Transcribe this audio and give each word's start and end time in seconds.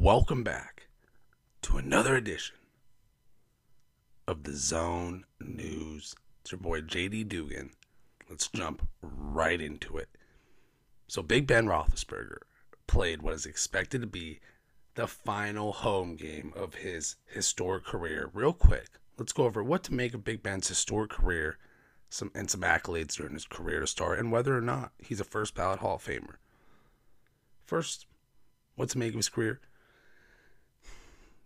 welcome 0.00 0.42
back 0.42 0.86
to 1.60 1.76
another 1.76 2.16
edition 2.16 2.56
of 4.26 4.44
the 4.44 4.54
Zone 4.54 5.26
News. 5.38 6.14
It's 6.40 6.52
your 6.52 6.58
boy 6.58 6.80
JD 6.80 7.28
Dugan. 7.28 7.72
Let's 8.30 8.48
jump 8.48 8.88
right 9.02 9.60
into 9.60 9.98
it. 9.98 10.08
So, 11.06 11.20
Big 11.20 11.46
Ben 11.46 11.66
Roethlisberger 11.66 12.38
played 12.86 13.20
what 13.20 13.34
is 13.34 13.44
expected 13.44 14.00
to 14.00 14.06
be 14.06 14.40
the 14.94 15.06
final 15.06 15.70
home 15.70 16.16
game 16.16 16.54
of 16.56 16.76
his 16.76 17.16
historic 17.26 17.84
career. 17.84 18.30
Real 18.32 18.54
quick, 18.54 18.88
let's 19.18 19.34
go 19.34 19.44
over 19.44 19.62
what 19.62 19.82
to 19.84 19.92
make 19.92 20.14
of 20.14 20.24
Big 20.24 20.42
Ben's 20.42 20.68
historic 20.68 21.10
career 21.10 21.58
some 22.08 22.30
and 22.34 22.50
some 22.50 22.62
accolades 22.62 23.16
during 23.16 23.34
his 23.34 23.44
career 23.44 23.80
to 23.80 23.86
start, 23.86 24.18
and 24.18 24.32
whether 24.32 24.56
or 24.56 24.62
not 24.62 24.92
he's 24.96 25.20
a 25.20 25.24
first 25.24 25.54
ballot 25.54 25.80
Hall 25.80 25.96
of 25.96 26.02
Famer. 26.02 26.36
First, 27.66 28.06
what 28.76 28.88
to 28.88 28.98
make 28.98 29.10
of 29.10 29.16
his 29.16 29.28
career? 29.28 29.60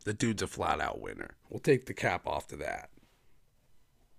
The 0.04 0.14
dude's 0.14 0.42
a 0.42 0.46
flat 0.46 0.80
out 0.80 1.00
winner. 1.00 1.36
We'll 1.48 1.60
take 1.60 1.86
the 1.86 1.94
cap 1.94 2.26
off 2.26 2.46
to 2.48 2.56
that. 2.56 2.90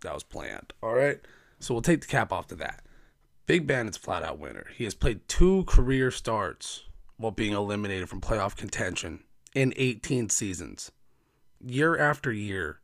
That 0.02 0.13
was 0.13 0.23
planned. 0.23 0.73
All 0.81 0.93
right. 0.93 1.20
So 1.59 1.73
we'll 1.73 1.81
take 1.81 2.02
the 2.02 2.07
cap 2.07 2.31
off 2.31 2.48
to 2.48 2.55
that. 2.55 2.84
Big 3.45 3.67
Ben 3.67 3.88
is 3.88 3.98
flat 3.98 4.23
out 4.23 4.40
winner. 4.40 4.66
He 4.76 4.84
has 4.84 4.95
played 4.95 5.27
two 5.27 5.63
career 5.66 6.09
starts 6.09 6.84
while 7.17 7.31
being 7.31 7.53
eliminated 7.53 8.09
from 8.09 8.21
playoff 8.21 8.55
contention 8.55 9.23
in 9.53 9.73
18 9.77 10.29
seasons. 10.29 10.91
Year 11.63 11.98
after 11.98 12.31
year, 12.31 12.79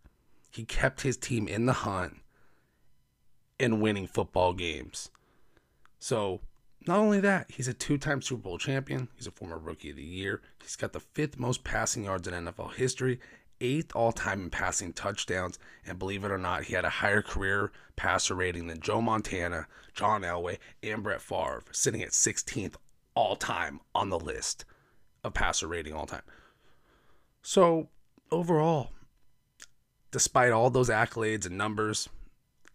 he 0.52 0.64
kept 0.64 1.02
his 1.02 1.18
team 1.18 1.48
in 1.48 1.66
the 1.66 1.74
hunt 1.74 2.18
and 3.60 3.82
winning 3.82 4.08
football 4.08 4.54
games. 4.54 5.10
So 6.00 6.42
not 6.88 7.00
only 7.00 7.20
that, 7.20 7.52
he's 7.52 7.68
a 7.68 7.74
two 7.74 7.98
time 7.98 8.22
Super 8.22 8.42
Bowl 8.42 8.58
champion. 8.58 9.10
He's 9.16 9.28
a 9.28 9.32
former 9.32 9.58
Rookie 9.58 9.92
of 9.92 9.98
the 9.98 10.04
Year. 10.04 10.42
He's 10.62 10.76
got 10.76 10.94
the 10.94 11.00
fifth 11.00 11.38
most 11.38 11.64
passing 11.64 12.06
yards 12.06 12.28
in 12.28 12.34
NFL 12.34 12.74
history, 12.74 13.20
eighth 13.60 13.96
all 13.96 14.12
time 14.12 14.42
in 14.42 14.50
passing 14.50 14.92
touchdowns, 14.92 15.60
and 15.86 16.00
believe 16.00 16.24
it 16.24 16.32
or 16.32 16.38
not, 16.38 16.64
he 16.64 16.74
had 16.74 16.86
a 16.86 16.90
higher 16.90 17.22
career 17.22 17.72
passer 17.96 18.34
rating 18.34 18.68
than 18.68 18.80
Joe 18.80 19.02
Montana, 19.02 19.68
John 19.94 20.24
Elway, 20.24 20.58
and 20.82 21.04
Brett 21.04 21.22
Favre, 21.22 21.64
sitting 21.72 22.02
at 22.02 22.10
16th 22.10 22.76
all 23.14 23.36
time 23.36 23.80
on 23.94 24.10
the 24.10 24.20
list 24.20 24.66
of 25.24 25.34
passer 25.34 25.68
rating 25.68 25.94
all 25.94 26.08
time. 26.08 26.24
So, 27.44 27.90
overall, 28.32 28.92
despite 30.10 30.52
all 30.52 30.70
those 30.70 30.90
accolades 30.90 31.46
and 31.46 31.58
numbers, 31.58 32.10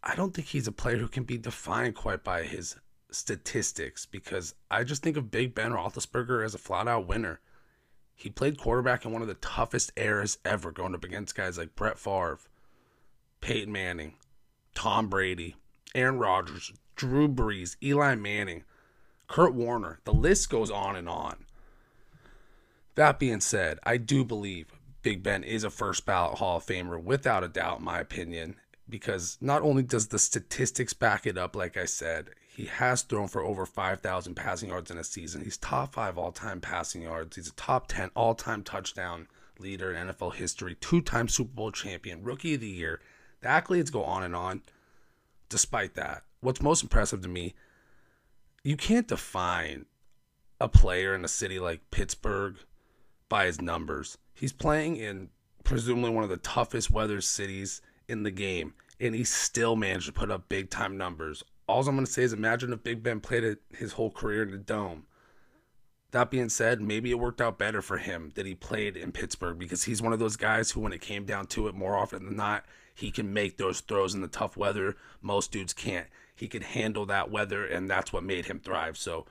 I 0.03 0.15
don't 0.15 0.33
think 0.33 0.49
he's 0.49 0.69
a 0.69 0.73
player 0.73 0.99
who 0.99 1.09
can 1.09 1.25
be 1.25 1.39
defined 1.39 1.97
quite 1.97 2.23
by 2.23 2.45
his 2.45 2.77
statistics 3.17 4.07
because 4.07 4.55
I 4.71 4.85
just 4.85 5.03
think 5.03 5.17
of 5.17 5.31
Big 5.31 5.55
Ben 5.55 5.73
Roethlisberger 5.73 6.45
as 6.45 6.55
a 6.55 6.59
flat 6.59 6.89
out 6.89 7.07
winner. 7.07 7.41
He 8.15 8.31
played 8.31 8.59
quarterback 8.59 9.05
in 9.05 9.13
one 9.13 9.23
of 9.23 9.29
the 9.29 9.35
toughest 9.35 9.93
eras 9.97 10.39
ever, 10.45 10.73
going 10.73 10.95
up 10.95 11.05
against 11.05 11.35
guys 11.35 11.59
like 11.59 11.77
Brett 11.77 11.99
Favre, 11.99 12.39
Peyton 13.41 13.73
Manning, 13.73 14.15
Tom 14.75 15.09
Brady, 15.09 15.57
Aaron 15.95 16.19
Rodgers, 16.19 16.73
Drew 16.95 17.29
Brees, 17.29 17.77
Eli 17.83 18.15
Manning, 18.15 18.65
Kurt 19.29 19.55
Warner. 19.55 20.01
The 20.05 20.15
list 20.15 20.49
goes 20.49 20.71
on 20.71 20.97
and 20.97 21.09
on. 21.09 21.45
That 22.95 23.19
being 23.19 23.41
said, 23.41 23.79
I 23.85 23.99
do 23.99 24.25
believe 24.25 24.73
Big 25.03 25.23
Ben 25.23 25.45
is 25.45 25.63
a 25.63 25.71
first 25.71 26.07
ballot 26.07 26.39
Hall 26.39 26.57
of 26.57 26.67
Famer 26.67 27.03
without 27.03 27.45
a 27.45 27.49
doubt, 27.49 27.81
in 27.81 27.85
my 27.85 27.99
opinion, 27.99 28.57
because 28.89 29.37
not 29.41 29.63
only 29.63 29.83
does 29.83 30.09
the 30.09 30.19
statistics 30.19 30.95
back 30.95 31.27
it 31.27 31.37
up, 31.37 31.55
like 31.55 31.77
I 31.77 31.85
said, 31.85 32.31
he 32.57 32.65
has 32.65 33.03
thrown 33.03 33.29
for 33.29 33.43
over 33.43 33.67
5,000 33.67 34.35
passing 34.35 34.71
yards 34.71 34.91
in 34.91 34.97
a 34.97 35.05
season. 35.05 35.45
He's 35.45 35.59
top 35.59 35.93
five 35.93 36.17
all 36.17 36.33
time 36.33 36.63
passing 36.63 37.03
yards. 37.03 37.37
He's 37.37 37.49
a 37.49 37.53
top 37.53 37.87
10 37.87 38.11
all 38.15 38.35
time 38.35 38.63
touchdown 38.63 39.29
leader 39.59 39.93
in 39.93 40.09
NFL 40.09 40.37
history, 40.37 40.75
two 40.81 41.03
time 41.03 41.29
Super 41.29 41.53
Bowl 41.53 41.71
champion, 41.71 42.23
rookie 42.23 42.55
of 42.55 42.63
the 42.63 42.69
year. 42.69 43.03
The 43.43 43.49
accolades 43.49 43.93
go 43.93 44.05
on 44.05 44.23
and 44.23 44.35
on. 44.35 44.63
Despite 45.51 45.97
that, 45.97 46.23
what's 46.41 46.63
most 46.63 46.83
impressive 46.83 47.21
to 47.21 47.29
me, 47.29 47.55
you 48.65 48.79
can't 48.79 49.07
define 49.07 49.85
a 50.59 50.67
player 50.67 51.15
in 51.15 51.27
a 51.27 51.29
city 51.29 51.59
like 51.59 51.91
Pittsburgh 51.91 52.57
by 53.29 53.45
his 53.45 53.61
numbers. 53.61 54.17
He's 54.33 54.55
playing 54.55 54.97
in 54.97 55.29
presumably 55.63 56.09
one 56.09 56.25
of 56.25 56.31
the 56.31 56.39
toughest 56.39 56.91
weather 56.91 57.21
cities 57.21 57.83
in 58.09 58.23
the 58.23 58.31
game, 58.31 58.73
and 58.99 59.15
he 59.15 59.25
still 59.25 59.77
managed 59.77 60.07
to 60.07 60.13
put 60.13 60.31
up 60.31 60.49
big 60.49 60.71
time 60.71 60.97
numbers 60.97 61.45
all 61.69 61.87
I'm 61.87 61.95
going 61.95 62.07
to 62.07 62.13
say 62.13 62.23
is 62.23 62.33
imagine 62.33 62.73
if 62.73 62.83
Big 62.83 63.03
Ben 63.03 63.21
played 63.21 63.45
it 63.45 63.61
his 63.77 63.93
whole 63.93 64.11
career 64.11 64.43
in 64.43 64.51
the 64.51 64.59
dome. 64.59 65.07
That 66.13 66.31
being 66.31 66.49
said, 66.49 66.81
maybe 66.81 67.11
it 67.11 67.19
worked 67.19 67.41
out 67.41 67.59
better 67.59 67.83
for 67.83 67.99
him 67.99 68.33
that 68.37 68.47
he 68.47 68.55
played 68.55 68.97
in 68.97 69.13
Pittsburgh 69.13 69.59
because 69.59 69.85
he's 69.85 70.01
one 70.01 70.13
of 70.13 70.19
those 70.19 70.37
guys 70.37 70.71
who, 70.71 70.81
when 70.81 70.93
it 70.93 71.01
came 71.01 71.25
down 71.25 71.47
to 71.49 71.67
it, 71.67 71.75
more 71.75 71.97
often 71.97 72.25
than 72.25 72.37
not, 72.37 72.65
he 72.95 73.11
can 73.11 73.33
make 73.33 73.57
those 73.57 73.81
throws 73.81 74.15
in 74.15 74.21
the 74.21 74.29
tough 74.29 74.57
weather. 74.57 74.97
Most 75.21 75.51
dudes 75.53 75.73
can't. 75.73 76.07
He 76.35 76.49
could 76.49 76.63
handle 76.63 77.05
that 77.07 77.31
weather, 77.31 77.67
and 77.67 77.91
that's 77.91 78.13
what 78.13 78.23
made 78.23 78.47
him 78.47 78.61
thrive. 78.61 78.97
So, 78.97 79.27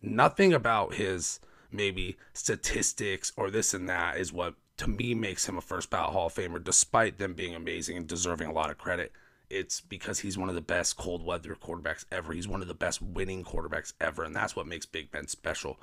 nothing 0.00 0.52
about 0.52 0.94
his 0.94 1.40
maybe 1.70 2.16
statistics 2.32 3.32
or 3.36 3.50
this 3.50 3.74
and 3.74 3.88
that 3.88 4.16
is 4.16 4.32
what 4.32 4.54
to 4.78 4.88
me 4.88 5.12
makes 5.12 5.48
him 5.48 5.58
a 5.58 5.60
first 5.60 5.90
ballot 5.90 6.12
Hall 6.12 6.28
of 6.28 6.34
Famer, 6.34 6.62
despite 6.62 7.18
them 7.18 7.34
being 7.34 7.54
amazing 7.54 7.96
and 7.96 8.06
deserving 8.06 8.48
a 8.48 8.52
lot 8.52 8.70
of 8.70 8.78
credit 8.78 9.12
it's 9.50 9.80
because 9.80 10.20
he's 10.20 10.36
one 10.38 10.48
of 10.48 10.54
the 10.54 10.60
best 10.60 10.96
cold 10.96 11.24
weather 11.24 11.54
quarterbacks 11.54 12.04
ever. 12.12 12.32
He's 12.32 12.48
one 12.48 12.62
of 12.62 12.68
the 12.68 12.74
best 12.74 13.00
winning 13.00 13.44
quarterbacks 13.44 13.92
ever, 14.00 14.24
and 14.24 14.34
that's 14.34 14.54
what 14.54 14.66
makes 14.66 14.86
Big 14.86 15.10
Ben 15.10 15.26
special. 15.26 15.78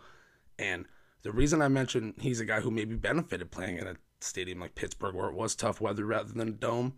And 0.59 0.85
the 1.23 1.31
reason 1.31 1.61
I 1.61 1.67
mentioned 1.67 2.15
he's 2.19 2.39
a 2.39 2.45
guy 2.45 2.61
who 2.61 2.71
maybe 2.71 2.95
benefited 2.95 3.51
playing 3.51 3.77
in 3.77 3.87
a 3.87 3.95
stadium 4.19 4.59
like 4.59 4.75
Pittsburgh 4.75 5.15
where 5.15 5.29
it 5.29 5.35
was 5.35 5.55
tough 5.55 5.81
weather 5.81 6.05
rather 6.05 6.31
than 6.31 6.47
a 6.47 6.51
dome. 6.51 6.93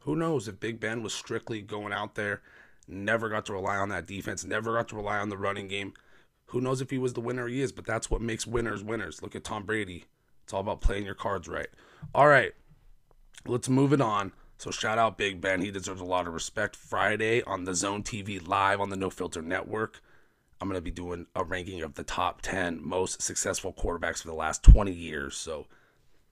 Who 0.00 0.14
knows 0.14 0.46
if 0.46 0.60
Big 0.60 0.78
Ben 0.78 1.02
was 1.02 1.12
strictly 1.12 1.60
going 1.60 1.92
out 1.92 2.14
there, 2.14 2.42
never 2.86 3.28
got 3.28 3.46
to 3.46 3.52
rely 3.52 3.76
on 3.76 3.88
that 3.88 4.06
defense, 4.06 4.44
never 4.44 4.74
got 4.74 4.88
to 4.88 4.96
rely 4.96 5.18
on 5.18 5.28
the 5.28 5.36
running 5.36 5.66
game. 5.66 5.94
Who 6.50 6.60
knows 6.60 6.80
if 6.80 6.90
he 6.90 6.98
was 6.98 7.14
the 7.14 7.20
winner 7.20 7.48
he 7.48 7.60
is, 7.60 7.72
but 7.72 7.84
that's 7.84 8.08
what 8.08 8.20
makes 8.20 8.46
winners 8.46 8.84
winners. 8.84 9.20
Look 9.20 9.34
at 9.34 9.42
Tom 9.42 9.64
Brady. 9.64 10.04
It's 10.44 10.52
all 10.52 10.60
about 10.60 10.80
playing 10.80 11.04
your 11.04 11.16
cards 11.16 11.48
right. 11.48 11.66
All 12.14 12.28
right, 12.28 12.52
let's 13.46 13.68
move 13.68 13.92
it 13.92 14.00
on. 14.00 14.32
So 14.58 14.70
shout 14.70 14.98
out 14.98 15.18
Big 15.18 15.40
Ben. 15.40 15.60
He 15.60 15.70
deserves 15.70 16.00
a 16.00 16.04
lot 16.04 16.26
of 16.26 16.34
respect. 16.34 16.76
Friday 16.76 17.42
on 17.42 17.64
the 17.64 17.74
Zone 17.74 18.02
TV 18.02 18.46
live 18.46 18.80
on 18.80 18.88
the 18.88 18.96
No 18.96 19.10
Filter 19.10 19.42
Network. 19.42 20.00
I'm 20.60 20.68
going 20.68 20.78
to 20.78 20.82
be 20.82 20.90
doing 20.90 21.26
a 21.34 21.44
ranking 21.44 21.82
of 21.82 21.94
the 21.94 22.02
top 22.02 22.40
10 22.40 22.80
most 22.82 23.20
successful 23.20 23.72
quarterbacks 23.72 24.22
for 24.22 24.28
the 24.28 24.34
last 24.34 24.62
20 24.62 24.90
years. 24.92 25.36
So 25.36 25.66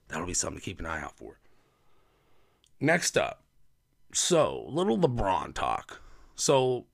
that'll 0.08 0.26
be 0.26 0.34
something 0.34 0.58
to 0.58 0.64
keep 0.64 0.80
an 0.80 0.86
eye 0.86 1.02
out 1.02 1.16
for. 1.16 1.38
Next 2.80 3.18
up. 3.18 3.42
So, 4.12 4.64
little 4.68 4.96
LeBron 4.96 5.54
talk. 5.54 6.00
So, 6.36 6.86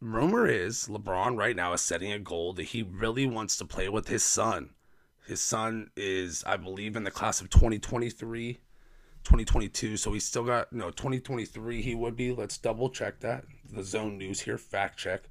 rumor 0.00 0.48
is 0.48 0.88
LeBron 0.88 1.36
right 1.36 1.54
now 1.54 1.72
is 1.72 1.80
setting 1.80 2.12
a 2.12 2.18
goal 2.18 2.52
that 2.54 2.64
he 2.64 2.82
really 2.82 3.24
wants 3.26 3.56
to 3.58 3.64
play 3.64 3.88
with 3.88 4.08
his 4.08 4.24
son. 4.24 4.70
His 5.26 5.40
son 5.40 5.90
is, 5.96 6.42
I 6.44 6.56
believe, 6.56 6.96
in 6.96 7.04
the 7.04 7.10
class 7.10 7.40
of 7.40 7.50
2023 7.50 8.58
2022. 9.24 9.96
So 9.96 10.12
he's 10.12 10.24
still 10.24 10.44
got 10.44 10.72
no 10.72 10.90
2023. 10.90 11.82
He 11.82 11.94
would 11.94 12.16
be. 12.16 12.32
Let's 12.32 12.58
double 12.58 12.90
check 12.90 13.20
that. 13.20 13.44
The 13.72 13.84
Zone 13.84 14.18
News 14.18 14.40
here, 14.40 14.58
fact 14.58 14.98
check. 14.98 15.22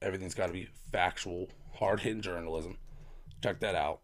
Everything's 0.00 0.34
got 0.34 0.48
to 0.48 0.52
be 0.52 0.68
factual, 0.90 1.48
hard 1.74 2.00
hitting 2.00 2.22
journalism. 2.22 2.78
Check 3.42 3.60
that 3.60 3.74
out. 3.74 4.00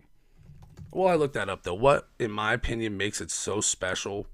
Well, 0.91 1.09
I 1.09 1.15
looked 1.15 1.35
that 1.35 1.49
up 1.49 1.65
though. 1.65 1.75
What, 1.75 2.09
in 2.19 2.31
my 2.31 2.53
opinion, 2.53 2.97
makes 2.97 3.21
it 3.21 3.31
so 3.31 3.61
special? 3.61 4.27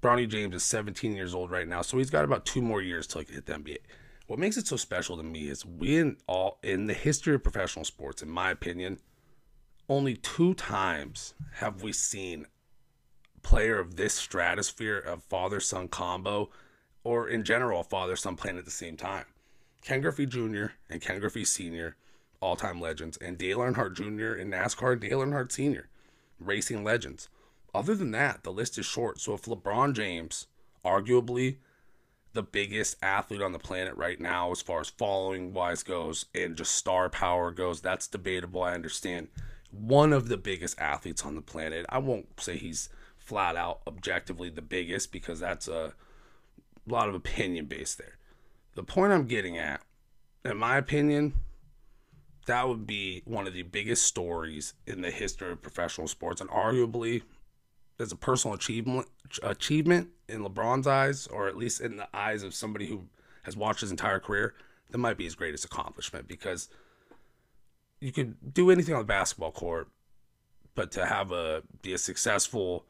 Bronny 0.00 0.28
James 0.28 0.54
is 0.54 0.64
17 0.64 1.14
years 1.14 1.34
old 1.34 1.50
right 1.50 1.66
now, 1.66 1.80
so 1.80 1.96
he's 1.96 2.10
got 2.10 2.24
about 2.24 2.44
two 2.44 2.60
more 2.60 2.82
years 2.82 3.06
till 3.06 3.20
he 3.20 3.24
can 3.24 3.36
hit 3.36 3.46
the 3.46 3.54
NBA. 3.54 3.78
What 4.26 4.38
makes 4.38 4.56
it 4.56 4.66
so 4.66 4.76
special 4.76 5.16
to 5.16 5.22
me 5.22 5.48
is 5.48 5.64
we 5.64 5.98
in 5.98 6.16
all 6.26 6.58
in 6.62 6.86
the 6.86 6.94
history 6.94 7.34
of 7.34 7.42
professional 7.42 7.84
sports, 7.84 8.22
in 8.22 8.28
my 8.28 8.50
opinion, 8.50 8.98
only 9.88 10.16
two 10.16 10.54
times 10.54 11.34
have 11.54 11.82
we 11.82 11.92
seen 11.92 12.46
player 13.44 13.78
of 13.78 13.94
this 13.94 14.14
stratosphere 14.14 14.98
of 14.98 15.22
father 15.22 15.60
son 15.60 15.86
combo, 15.86 16.50
or 17.04 17.28
in 17.28 17.44
general, 17.44 17.84
father 17.84 18.16
son 18.16 18.34
playing 18.34 18.58
at 18.58 18.64
the 18.64 18.70
same 18.70 18.96
time. 18.96 19.26
Ken 19.82 20.00
Griffey 20.00 20.26
Jr. 20.26 20.66
and 20.90 21.00
Ken 21.00 21.20
Griffey 21.20 21.44
Sr., 21.44 21.96
all 22.40 22.56
time 22.56 22.80
legends, 22.80 23.16
and 23.18 23.38
Dale 23.38 23.58
Earnhardt 23.58 23.94
Jr. 23.94 24.40
and 24.40 24.52
NASCAR 24.52 24.98
Dale 24.98 25.20
Earnhardt 25.20 25.52
Sr., 25.52 25.88
racing 26.40 26.82
legends. 26.82 27.28
Other 27.74 27.94
than 27.94 28.12
that, 28.12 28.42
the 28.42 28.52
list 28.52 28.78
is 28.78 28.86
short. 28.86 29.20
So 29.20 29.34
if 29.34 29.42
LeBron 29.42 29.94
James, 29.94 30.46
arguably 30.84 31.56
the 32.32 32.42
biggest 32.42 32.96
athlete 33.02 33.42
on 33.42 33.52
the 33.52 33.58
planet 33.58 33.94
right 33.96 34.20
now, 34.20 34.50
as 34.50 34.62
far 34.62 34.80
as 34.80 34.90
following 34.90 35.52
wise 35.52 35.82
goes 35.82 36.26
and 36.34 36.56
just 36.56 36.74
star 36.74 37.08
power 37.08 37.50
goes, 37.50 37.80
that's 37.80 38.06
debatable. 38.06 38.62
I 38.62 38.74
understand. 38.74 39.28
One 39.70 40.12
of 40.12 40.28
the 40.28 40.36
biggest 40.36 40.78
athletes 40.80 41.24
on 41.24 41.34
the 41.34 41.42
planet. 41.42 41.84
I 41.88 41.98
won't 41.98 42.40
say 42.40 42.56
he's 42.56 42.88
flat 43.24 43.56
out 43.56 43.80
objectively 43.86 44.50
the 44.50 44.62
biggest 44.62 45.10
because 45.10 45.40
that's 45.40 45.66
a 45.66 45.94
lot 46.86 47.08
of 47.08 47.14
opinion 47.14 47.66
based 47.66 47.98
there. 47.98 48.18
The 48.74 48.82
point 48.82 49.12
I'm 49.12 49.26
getting 49.26 49.56
at, 49.56 49.80
in 50.44 50.56
my 50.56 50.76
opinion, 50.76 51.34
that 52.46 52.68
would 52.68 52.86
be 52.86 53.22
one 53.24 53.46
of 53.46 53.54
the 53.54 53.62
biggest 53.62 54.02
stories 54.02 54.74
in 54.86 55.00
the 55.00 55.10
history 55.10 55.52
of 55.52 55.62
professional 55.62 56.06
sports, 56.06 56.40
and 56.40 56.50
arguably, 56.50 57.22
as 57.98 58.12
a 58.12 58.16
personal 58.16 58.54
achievement 58.54 59.06
achievement 59.42 60.10
in 60.28 60.44
LeBron's 60.44 60.86
eyes, 60.86 61.26
or 61.26 61.48
at 61.48 61.56
least 61.56 61.80
in 61.80 61.96
the 61.96 62.08
eyes 62.14 62.42
of 62.42 62.54
somebody 62.54 62.86
who 62.86 63.06
has 63.44 63.56
watched 63.56 63.80
his 63.80 63.90
entire 63.90 64.18
career, 64.18 64.54
that 64.90 64.98
might 64.98 65.16
be 65.16 65.24
his 65.24 65.34
greatest 65.34 65.64
accomplishment 65.64 66.28
because 66.28 66.68
you 68.00 68.12
could 68.12 68.52
do 68.52 68.70
anything 68.70 68.94
on 68.94 69.00
the 69.00 69.06
basketball 69.06 69.52
court, 69.52 69.88
but 70.74 70.92
to 70.92 71.06
have 71.06 71.32
a 71.32 71.62
be 71.80 71.94
a 71.94 71.98
successful 71.98 72.84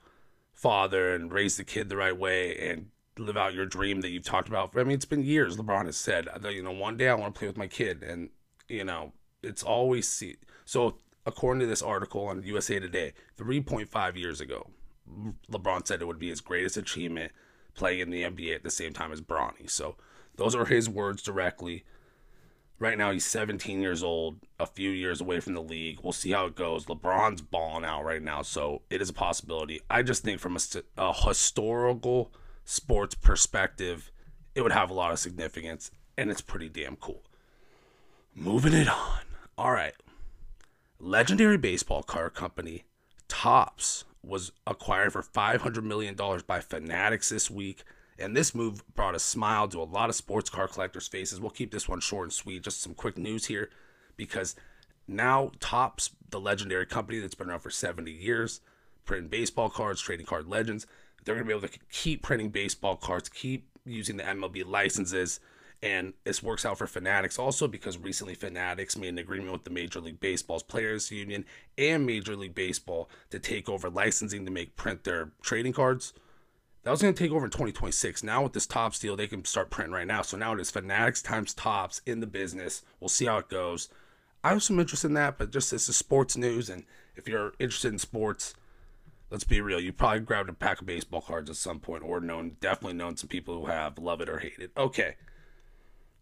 father 0.55 1.15
and 1.15 1.33
raise 1.33 1.57
the 1.57 1.65
kid 1.65 1.89
the 1.89 1.97
right 1.97 2.17
way 2.17 2.57
and 2.57 2.87
live 3.19 3.37
out 3.37 3.55
your 3.55 3.67
dream 3.67 4.01
that 4.01 4.11
you've 4.11 4.25
talked 4.25 4.49
about. 4.49 4.77
I 4.77 4.83
mean, 4.85 4.95
it's 4.95 5.05
been 5.05 5.23
years. 5.23 5.57
LeBron 5.57 5.87
has 5.87 5.97
said, 5.97 6.27
you 6.45 6.63
know, 6.63 6.73
one 6.73 6.97
day 6.97 7.09
I 7.09 7.15
want 7.15 7.35
to 7.35 7.39
play 7.39 7.49
with 7.49 7.57
my 7.57 7.67
kid, 7.67 8.03
and 8.03 8.31
you 8.69 8.85
know, 8.85 9.13
it's 9.43 9.63
always 9.63 10.09
see. 10.09 10.37
So, 10.65 10.99
according 11.27 11.61
to 11.61 11.67
this 11.67 11.83
article 11.83 12.27
on 12.27 12.43
USA 12.43 12.81
Today, 12.81 13.13
3.5 13.39 14.17
years 14.17 14.41
ago, 14.41 14.71
LeBron 15.51 15.87
said 15.87 16.01
it 16.01 16.07
would 16.07 16.19
be 16.19 16.31
his 16.31 16.41
greatest 16.41 16.77
achievement 16.77 17.33
playing 17.75 18.01
in 18.01 18.11
the 18.11 18.23
NBA 18.23 18.55
at 18.55 18.63
the 18.63 18.71
same 18.71 18.93
time 18.93 19.13
as 19.13 19.21
Bronny. 19.21 19.69
So, 19.69 19.97
those 20.37 20.55
are 20.55 20.65
his 20.65 20.89
words 20.89 21.23
directly. 21.23 21.85
Right 22.79 22.99
now, 22.99 23.13
he's 23.13 23.25
17 23.25 23.81
years 23.81 24.03
old, 24.03 24.41
a 24.59 24.67
few 24.67 24.91
years 24.91 25.21
away 25.21 25.41
from 25.41 25.55
the 25.55 25.63
league. 25.63 26.01
We'll 26.03 26.13
see 26.13 26.33
how 26.33 26.47
it 26.47 26.57
goes. 26.57 26.87
LeBron's 26.87 27.41
balling 27.41 27.85
out 27.85 28.05
right 28.05 28.23
now, 28.23 28.43
so 28.43 28.83
it 28.91 29.01
is 29.01 29.09
a 29.09 29.15
possibility. 29.15 29.81
I 29.89 30.03
just 30.03 30.25
think 30.25 30.41
from 30.41 30.57
a, 30.57 30.61
a 30.99 31.13
historical 31.13 32.33
sports 32.65 33.15
perspective, 33.15 34.11
it 34.55 34.63
would 34.63 34.73
have 34.73 34.91
a 34.91 34.95
lot 34.95 35.13
of 35.13 35.19
significance, 35.21 35.93
and 36.19 36.31
it's 36.31 36.41
pretty 36.41 36.69
damn 36.69 36.97
cool. 36.97 37.23
Moving 38.35 38.73
it 38.73 38.89
on. 38.89 39.21
All 39.57 39.71
right. 39.71 39.95
Legendary 40.99 41.59
baseball 41.59 42.03
card 42.03 42.35
company 42.35 42.85
Topps 43.29 44.05
was 44.23 44.53
acquired 44.67 45.13
for 45.13 45.23
$500 45.23 45.83
million 45.83 46.17
by 46.47 46.61
Fanatics 46.61 47.29
this 47.29 47.51
week. 47.51 47.85
And 48.19 48.37
this 48.37 48.55
move 48.55 48.83
brought 48.95 49.15
a 49.15 49.19
smile 49.19 49.69
to 49.69 49.83
a 49.83 49.85
lot 49.85 50.09
of 50.09 50.15
sports 50.15 50.49
car 50.49 50.69
collectors' 50.69 51.09
faces. 51.09 51.41
We'll 51.41 51.51
keep 51.51 51.73
this 51.73 51.89
one 51.89 52.01
short 52.01 52.25
and 52.25 52.33
sweet. 52.33 52.63
Just 52.63 52.81
some 52.81 52.95
quick 52.95 53.19
news 53.19 53.47
here 53.47 53.71
because 54.17 54.55
now 55.07 55.51
Topps, 55.61 56.11
the 56.31 56.41
legendary 56.41 56.87
company 56.87 57.19
that's 57.19 57.35
been 57.35 57.51
around 57.51 57.61
for 57.61 57.71
70 57.71 58.11
years, 58.11 58.61
printing 59.05 59.29
baseball 59.29 59.69
cards, 59.69 60.01
trading 60.01 60.27
card 60.27 60.49
legends, 60.49 60.87
they're 61.25 61.35
going 61.35 61.47
to 61.47 61.49
be 61.49 61.57
able 61.57 61.69
to 61.69 61.79
keep 61.91 62.23
printing 62.23 62.51
baseball 62.51 62.97
cards, 62.97 63.29
keep 63.29 63.69
using 63.85 64.17
the 64.17 64.23
MLB 64.23 64.65
licenses. 64.67 65.41
And 65.83 66.15
this 66.25 66.43
works 66.43 66.65
out 66.65 66.79
for 66.79 66.87
Fanatics 66.87 67.39
also 67.39 67.69
because 67.69 67.99
recently 67.99 68.35
Fanatics 68.35 68.97
made 68.97 69.09
an 69.09 69.19
agreement 69.19 69.53
with 69.53 69.65
the 69.65 69.71
Major 69.71 70.01
League 70.01 70.21
Baseball's 70.21 70.63
Players 70.63 71.11
Union 71.11 71.45
and 71.77 72.07
Major 72.07 72.37
League 72.37 72.55
Baseball 72.55 73.11
to 73.31 73.39
take 73.39 73.69
over 73.69 73.91
licensing 73.91 74.47
to 74.47 74.51
make 74.51 74.77
print 74.77 75.05
their 75.05 75.33
trading 75.43 75.75
cards. 75.75 76.15
That 76.85 76.91
was 76.91 77.01
going 77.01 77.15
to 77.15 77.19
take 77.19 77.33
over 77.33 77.47
in 77.47 77.51
2026. 77.51 78.23
Now 78.23 78.43
with 78.43 78.53
this 78.53 78.67
Topps 78.67 78.99
deal, 78.99 79.17
they 79.17 79.27
can 79.27 79.45
start 79.47 79.71
printing 79.71 79.95
right 79.95 80.07
now. 80.07 80.21
So 80.21 80.37
now 80.37 80.53
it 80.53 80.61
is 80.61 80.71
Fanatics 80.71 81.23
times 81.23 81.55
Topps 81.55 82.03
in 82.05 82.21
the 82.21 82.27
business. 82.27 82.83
We'll 83.01 83.09
see 83.09 83.25
how 83.25 83.39
it 83.39 83.49
goes. 83.49 83.89
I 84.45 84.51
have 84.51 84.63
some 84.63 84.79
interest 84.79 85.07
in 85.07 85.15
that, 85.15 85.39
but 85.39 85.51
just 85.51 85.71
this 85.71 85.89
is 85.89 85.97
sports 85.97 86.37
news, 86.37 86.69
and 86.69 86.85
if 87.17 87.27
you're 87.27 87.55
interested 87.59 87.91
in 87.91 87.99
sports, 87.99 88.55
let's 89.31 89.45
be 89.45 89.63
real. 89.63 89.81
You 89.81 89.91
probably 89.91 90.21
grabbed 90.21 90.51
a 90.51 90.53
pack 90.53 90.83
of 90.83 90.87
baseball 90.87 91.23
cards 91.23 91.49
at 91.49 91.57
some 91.57 91.81
point, 91.81 92.03
or 92.03 92.21
known 92.21 92.59
definitely 92.61 92.99
known 92.99 93.17
some 93.17 93.29
people 93.29 93.59
who 93.59 93.67
have 93.67 93.97
love 93.97 94.21
it 94.21 94.29
or 94.29 94.41
hate 94.41 94.59
it. 94.59 94.71
Okay, 94.77 95.17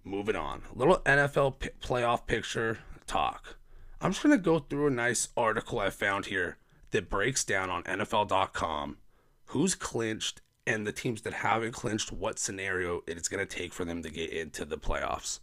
moving 0.05 0.37
on. 0.37 0.63
A 0.73 0.79
little 0.79 0.99
NFL 0.99 1.59
p- 1.59 1.71
playoff 1.83 2.29
picture 2.29 2.79
talk. 3.09 3.57
I'm 4.01 4.13
just 4.13 4.23
gonna 4.23 4.39
go 4.39 4.61
through 4.61 4.87
a 4.87 4.91
nice 4.91 5.31
article 5.37 5.81
I 5.81 5.91
found 5.91 6.27
here 6.27 6.59
that 6.93 7.11
breaks 7.11 7.43
down 7.43 7.71
on 7.71 7.83
NFL.com 7.83 8.99
who's 9.47 9.75
clinched 9.75 10.41
and 10.67 10.87
the 10.87 10.93
teams 10.93 11.23
that 11.23 11.33
haven't 11.33 11.73
clinched, 11.73 12.13
what 12.13 12.39
scenario 12.39 13.03
it 13.07 13.17
is 13.17 13.29
going 13.29 13.47
to 13.47 13.57
take 13.57 13.73
for 13.73 13.85
them 13.85 14.03
to 14.03 14.11
get 14.11 14.31
into 14.31 14.65
the 14.65 14.79
playoffs. 14.79 15.41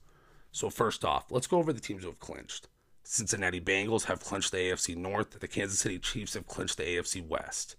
So, 0.52 0.70
first 0.70 1.06
off, 1.06 1.32
let's 1.32 1.48
go 1.48 1.58
over 1.58 1.74
the 1.74 1.80
teams 1.80 2.04
who 2.04 2.10
have 2.10 2.20
clinched. 2.20 2.68
Cincinnati 3.04 3.60
Bengals 3.60 4.06
have 4.06 4.24
clinched 4.24 4.52
the 4.52 4.58
AFC 4.58 4.96
North. 4.96 5.40
The 5.40 5.48
Kansas 5.48 5.80
City 5.80 6.00
Chiefs 6.00 6.34
have 6.36 6.48
clinched 6.48 6.78
the 6.78 6.84
AFC 6.84 7.26
West. 7.26 7.76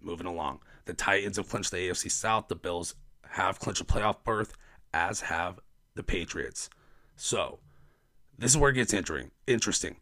Moving 0.00 0.26
along, 0.26 0.60
the 0.84 0.94
Titans 0.94 1.36
have 1.36 1.48
clinched 1.48 1.70
the 1.70 1.88
AFC 1.88 2.10
South. 2.10 2.48
The 2.48 2.56
Bills 2.56 2.94
have 3.30 3.60
clinched 3.60 3.80
a 3.80 3.84
playoff 3.84 4.24
berth, 4.24 4.54
as 4.92 5.22
have 5.22 5.60
the 5.94 6.02
Patriots. 6.02 6.68
So, 7.16 7.60
this 8.36 8.50
is 8.50 8.56
where 8.56 8.70
it 8.70 8.74
gets 8.74 8.94
interesting. 9.46 9.96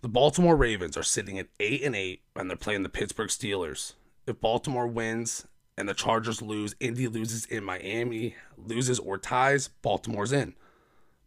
The 0.00 0.08
Baltimore 0.08 0.56
Ravens 0.56 0.96
are 0.96 1.04
sitting 1.04 1.38
at 1.38 1.46
8 1.60 1.82
and 1.84 1.94
8 1.94 2.22
and 2.34 2.50
they're 2.50 2.56
playing 2.56 2.82
the 2.82 2.88
Pittsburgh 2.88 3.28
Steelers. 3.28 3.92
If 4.26 4.40
Baltimore 4.40 4.88
wins 4.88 5.46
and 5.82 5.88
the 5.88 5.94
Chargers 5.94 6.40
lose, 6.40 6.76
Indy 6.78 7.08
loses 7.08 7.44
in 7.44 7.64
Miami 7.64 8.36
loses 8.56 9.00
or 9.00 9.18
ties, 9.18 9.66
Baltimore's 9.66 10.30
in. 10.30 10.54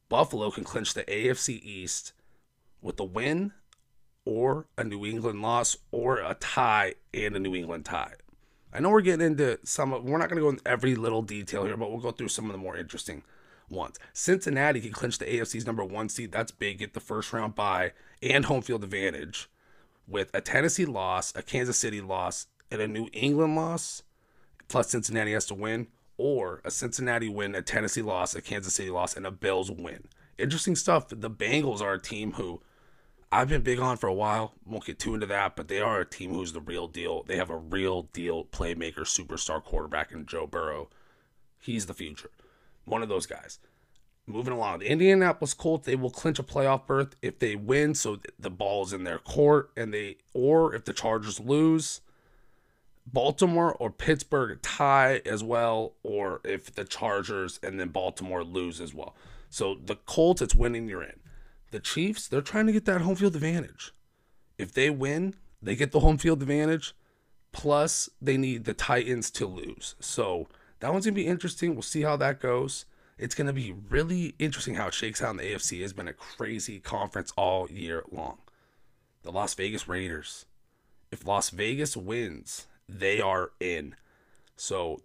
Buffalo 0.07 0.49
can 0.49 0.63
clinch 0.63 0.93
the 0.93 1.03
AFC 1.03 1.61
East 1.61 2.13
with 2.81 2.97
a 3.01 3.03
win 3.03 3.51
or 4.23 4.67
a 4.77 4.85
New 4.85 5.05
England 5.05 5.41
loss 5.41 5.75
or 5.91 6.19
a 6.19 6.35
tie 6.35 6.93
and 7.13 7.35
a 7.35 7.39
New 7.39 7.53
England 7.53 7.83
tie. 7.83 8.13
I 8.71 8.79
know 8.79 8.91
we're 8.91 9.01
getting 9.01 9.27
into 9.27 9.59
some 9.65 9.91
of, 9.91 10.05
we're 10.05 10.17
not 10.17 10.29
going 10.29 10.41
to 10.41 10.45
go 10.45 10.49
in 10.51 10.59
every 10.65 10.95
little 10.95 11.21
detail 11.21 11.65
here, 11.65 11.75
but 11.75 11.91
we'll 11.91 11.99
go 11.99 12.11
through 12.11 12.29
some 12.29 12.45
of 12.45 12.53
the 12.53 12.57
more 12.57 12.77
interesting 12.77 13.23
ones. 13.67 13.99
Cincinnati 14.13 14.79
can 14.79 14.93
clinch 14.93 15.17
the 15.17 15.25
AFC's 15.25 15.65
number 15.65 15.83
one 15.83 16.07
seed. 16.07 16.31
That's 16.31 16.51
big. 16.51 16.77
Get 16.77 16.93
the 16.93 17.01
first 17.01 17.33
round 17.33 17.55
bye 17.55 17.91
and 18.23 18.45
home 18.45 18.61
field 18.61 18.85
advantage 18.85 19.49
with 20.07 20.29
a 20.33 20.39
Tennessee 20.39 20.85
loss, 20.85 21.33
a 21.35 21.41
Kansas 21.41 21.77
City 21.77 21.99
loss, 21.99 22.47
and 22.71 22.79
a 22.81 22.87
New 22.87 23.09
England 23.11 23.57
loss 23.57 24.01
plus 24.67 24.89
Cincinnati 24.89 25.33
has 25.33 25.45
to 25.47 25.53
win, 25.53 25.87
or 26.17 26.61
a 26.63 26.71
Cincinnati 26.71 27.29
win, 27.29 27.55
a 27.55 27.61
Tennessee 27.61 28.01
loss, 28.01 28.35
a 28.35 28.41
Kansas 28.41 28.73
City 28.73 28.89
loss, 28.89 29.15
and 29.15 29.25
a 29.25 29.31
Bills 29.31 29.71
win. 29.71 30.07
Interesting 30.37 30.75
stuff. 30.75 31.09
The 31.09 31.29
Bengals 31.29 31.81
are 31.81 31.93
a 31.93 32.01
team 32.01 32.33
who 32.33 32.61
I've 33.31 33.49
been 33.49 33.63
big 33.63 33.79
on 33.79 33.97
for 33.97 34.07
a 34.07 34.13
while. 34.13 34.53
Won't 34.65 34.85
get 34.85 34.99
too 34.99 35.13
into 35.13 35.25
that, 35.27 35.55
but 35.55 35.67
they 35.67 35.79
are 35.79 35.99
a 35.99 36.05
team 36.05 36.33
who's 36.33 36.53
the 36.53 36.61
real 36.61 36.87
deal. 36.87 37.23
They 37.23 37.37
have 37.37 37.49
a 37.49 37.57
real 37.57 38.03
deal 38.13 38.45
playmaker, 38.45 39.01
superstar 39.01 39.63
quarterback 39.63 40.11
in 40.11 40.25
Joe 40.25 40.47
Burrow. 40.47 40.89
He's 41.59 41.85
the 41.85 41.93
future. 41.93 42.29
One 42.85 43.01
of 43.01 43.09
those 43.09 43.25
guys. 43.25 43.59
Moving 44.27 44.53
along, 44.53 44.79
the 44.79 44.87
Indianapolis 44.87 45.53
Colts 45.53 45.85
they 45.85 45.95
will 45.95 46.09
clinch 46.09 46.39
a 46.39 46.43
playoff 46.43 46.87
berth 46.87 47.15
if 47.21 47.37
they 47.37 47.55
win, 47.55 47.93
so 47.93 48.19
the 48.39 48.49
ball 48.49 48.83
is 48.83 48.91
in 48.91 49.03
their 49.03 49.19
court, 49.19 49.69
and 49.77 49.93
they 49.93 50.17
or 50.33 50.73
if 50.73 50.85
the 50.85 50.93
Chargers 50.93 51.39
lose, 51.39 52.01
Baltimore 53.05 53.73
or 53.73 53.91
Pittsburgh 53.91 54.61
tie 54.61 55.21
as 55.25 55.43
well, 55.43 55.93
or 56.03 56.41
if 56.43 56.73
the 56.73 56.83
Chargers 56.83 57.59
and 57.61 57.79
then 57.79 57.89
Baltimore 57.89 58.43
lose 58.43 58.81
as 58.81 58.93
well. 58.93 59.15
So 59.49 59.75
the 59.85 59.95
Colts, 59.95 60.41
it's 60.41 60.55
winning, 60.55 60.89
you're 60.89 61.03
in. 61.03 61.19
The 61.71 61.79
Chiefs, 61.79 62.27
they're 62.27 62.41
trying 62.41 62.67
to 62.67 62.73
get 62.73 62.85
that 62.85 63.01
home 63.01 63.15
field 63.15 63.35
advantage. 63.35 63.93
If 64.57 64.73
they 64.73 64.89
win, 64.89 65.35
they 65.61 65.75
get 65.75 65.91
the 65.91 65.99
home 65.99 66.17
field 66.17 66.41
advantage. 66.41 66.95
Plus, 67.51 68.09
they 68.21 68.37
need 68.37 68.65
the 68.65 68.73
Titans 68.73 69.31
to 69.31 69.45
lose. 69.45 69.95
So 69.99 70.47
that 70.79 70.91
one's 70.91 71.05
going 71.05 71.15
to 71.15 71.21
be 71.21 71.27
interesting. 71.27 71.73
We'll 71.73 71.83
see 71.83 72.01
how 72.01 72.17
that 72.17 72.41
goes. 72.41 72.85
It's 73.17 73.35
going 73.35 73.47
to 73.47 73.53
be 73.53 73.73
really 73.89 74.35
interesting 74.39 74.75
how 74.75 74.87
it 74.87 74.93
shakes 74.93 75.21
out 75.21 75.31
in 75.31 75.37
the 75.37 75.43
AFC. 75.43 75.81
It's 75.81 75.93
been 75.93 76.07
a 76.07 76.13
crazy 76.13 76.79
conference 76.79 77.31
all 77.37 77.69
year 77.71 78.03
long. 78.11 78.39
The 79.23 79.31
Las 79.31 79.53
Vegas 79.53 79.87
Raiders. 79.87 80.45
If 81.11 81.25
Las 81.25 81.49
Vegas 81.49 81.95
wins 81.95 82.67
they 82.87 83.21
are 83.21 83.51
in. 83.59 83.95
So, 84.55 85.01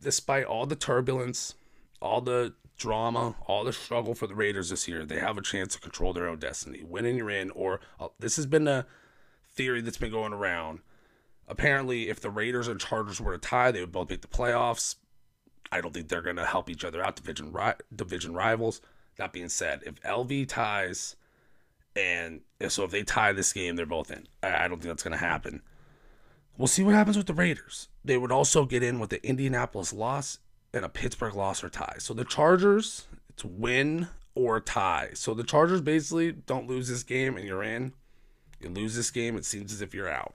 despite 0.00 0.44
all 0.44 0.66
the 0.66 0.76
turbulence, 0.76 1.54
all 2.00 2.20
the 2.20 2.54
drama, 2.76 3.36
all 3.46 3.64
the 3.64 3.72
struggle 3.72 4.14
for 4.14 4.26
the 4.26 4.34
Raiders 4.34 4.70
this 4.70 4.88
year, 4.88 5.04
they 5.04 5.20
have 5.20 5.38
a 5.38 5.42
chance 5.42 5.74
to 5.74 5.80
control 5.80 6.12
their 6.12 6.28
own 6.28 6.38
destiny. 6.38 6.82
Winning, 6.82 7.16
you're 7.16 7.30
in. 7.30 7.50
Or 7.50 7.80
uh, 8.00 8.08
this 8.18 8.36
has 8.36 8.46
been 8.46 8.66
a 8.68 8.86
theory 9.52 9.80
that's 9.80 9.98
been 9.98 10.10
going 10.10 10.32
around. 10.32 10.80
Apparently, 11.46 12.08
if 12.08 12.20
the 12.20 12.30
Raiders 12.30 12.68
and 12.68 12.80
Chargers 12.80 13.20
were 13.20 13.32
to 13.32 13.38
tie, 13.38 13.70
they 13.70 13.80
would 13.80 13.92
both 13.92 14.10
make 14.10 14.22
the 14.22 14.28
playoffs. 14.28 14.96
I 15.70 15.80
don't 15.80 15.92
think 15.92 16.08
they're 16.08 16.22
going 16.22 16.36
to 16.36 16.46
help 16.46 16.70
each 16.70 16.84
other 16.84 17.04
out, 17.04 17.16
division 17.16 17.52
ri- 17.52 17.74
division 17.94 18.34
rivals. 18.34 18.80
That 19.16 19.32
being 19.32 19.48
said, 19.48 19.82
if 19.84 20.00
LV 20.02 20.48
ties, 20.48 21.16
and 21.94 22.40
so 22.68 22.84
if 22.84 22.90
they 22.90 23.02
tie 23.02 23.32
this 23.32 23.52
game, 23.52 23.76
they're 23.76 23.86
both 23.86 24.10
in. 24.10 24.26
I, 24.42 24.64
I 24.64 24.68
don't 24.68 24.80
think 24.80 24.84
that's 24.84 25.02
going 25.02 25.18
to 25.18 25.24
happen. 25.24 25.62
We'll 26.56 26.68
see 26.68 26.84
what 26.84 26.94
happens 26.94 27.16
with 27.16 27.26
the 27.26 27.34
Raiders. 27.34 27.88
They 28.04 28.16
would 28.16 28.30
also 28.30 28.64
get 28.64 28.82
in 28.82 29.00
with 29.00 29.10
the 29.10 29.26
Indianapolis 29.26 29.92
loss 29.92 30.38
and 30.72 30.84
a 30.84 30.88
Pittsburgh 30.88 31.34
loss 31.34 31.64
or 31.64 31.68
tie. 31.68 31.96
So 31.98 32.14
the 32.14 32.24
Chargers, 32.24 33.06
it's 33.30 33.44
win 33.44 34.08
or 34.34 34.60
tie. 34.60 35.10
So 35.14 35.34
the 35.34 35.42
Chargers 35.42 35.80
basically 35.80 36.32
don't 36.32 36.68
lose 36.68 36.88
this 36.88 37.02
game 37.02 37.36
and 37.36 37.46
you're 37.46 37.62
in. 37.62 37.92
You 38.60 38.68
lose 38.68 38.94
this 38.94 39.10
game, 39.10 39.36
it 39.36 39.44
seems 39.44 39.72
as 39.72 39.82
if 39.82 39.94
you're 39.94 40.08
out. 40.08 40.34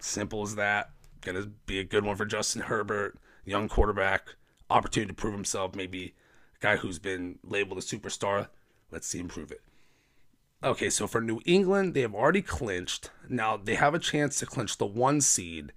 Simple 0.00 0.42
as 0.42 0.56
that. 0.56 0.90
Gonna 1.20 1.46
be 1.66 1.78
a 1.78 1.84
good 1.84 2.04
one 2.04 2.16
for 2.16 2.26
Justin 2.26 2.62
Herbert, 2.62 3.16
young 3.44 3.68
quarterback, 3.68 4.34
opportunity 4.68 5.08
to 5.08 5.14
prove 5.14 5.34
himself. 5.34 5.74
Maybe 5.74 6.14
a 6.56 6.60
guy 6.60 6.76
who's 6.76 6.98
been 6.98 7.38
labeled 7.42 7.78
a 7.78 7.82
superstar. 7.82 8.48
Let's 8.90 9.06
see 9.06 9.18
him 9.18 9.28
prove 9.28 9.50
it. 9.50 9.62
Okay, 10.64 10.88
so 10.88 11.06
for 11.06 11.20
New 11.20 11.40
England, 11.44 11.94
they 11.94 12.00
have 12.00 12.14
already 12.14 12.42
clinched. 12.42 13.10
Now 13.28 13.56
they 13.56 13.74
have 13.74 13.94
a 13.94 13.98
chance 13.98 14.38
to 14.38 14.46
clinch 14.46 14.78
the 14.78 14.86
one 14.86 15.20
seed 15.20 15.72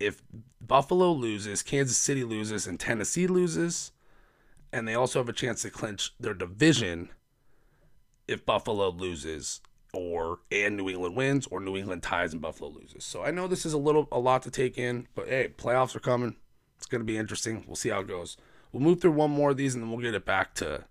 if 0.00 0.22
Buffalo 0.60 1.12
loses, 1.12 1.62
Kansas 1.62 1.96
City 1.96 2.24
loses, 2.24 2.66
and 2.66 2.80
Tennessee 2.80 3.26
loses. 3.26 3.92
And 4.72 4.88
they 4.88 4.94
also 4.94 5.20
have 5.20 5.28
a 5.28 5.32
chance 5.32 5.62
to 5.62 5.70
clinch 5.70 6.14
their 6.18 6.34
division 6.34 7.10
if 8.26 8.44
Buffalo 8.44 8.88
loses 8.88 9.60
or 9.92 10.40
and 10.50 10.76
New 10.76 10.88
England 10.88 11.14
wins 11.14 11.46
or 11.46 11.60
New 11.60 11.76
England 11.76 12.02
ties 12.02 12.32
and 12.32 12.42
Buffalo 12.42 12.70
loses. 12.70 13.04
So 13.04 13.22
I 13.22 13.30
know 13.30 13.46
this 13.46 13.64
is 13.64 13.72
a 13.72 13.78
little 13.78 14.08
a 14.10 14.18
lot 14.18 14.42
to 14.42 14.50
take 14.50 14.78
in, 14.78 15.06
but 15.14 15.28
hey, 15.28 15.52
playoffs 15.56 15.94
are 15.94 16.00
coming. 16.00 16.36
It's 16.76 16.86
going 16.86 17.02
to 17.02 17.06
be 17.06 17.16
interesting. 17.16 17.62
We'll 17.66 17.76
see 17.76 17.90
how 17.90 18.00
it 18.00 18.08
goes. 18.08 18.36
We'll 18.72 18.82
move 18.82 19.00
through 19.00 19.12
one 19.12 19.30
more 19.30 19.50
of 19.50 19.56
these 19.56 19.74
and 19.74 19.84
then 19.84 19.90
we'll 19.90 20.00
get 20.00 20.14
it 20.14 20.24
back 20.24 20.54
to 20.54 20.86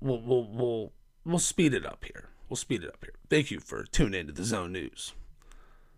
we'll 0.00 0.20
we'll 0.20 0.48
we'll 0.50 0.92
we'll 1.24 1.38
speed 1.38 1.74
it 1.74 1.86
up 1.86 2.04
here. 2.04 2.28
We'll 2.48 2.56
speed 2.56 2.84
it 2.84 2.88
up 2.88 2.98
here. 3.02 3.14
Thank 3.30 3.50
you 3.50 3.60
for 3.60 3.84
tuning 3.84 4.20
into 4.20 4.32
the 4.32 4.44
Zone 4.44 4.72
News. 4.72 5.12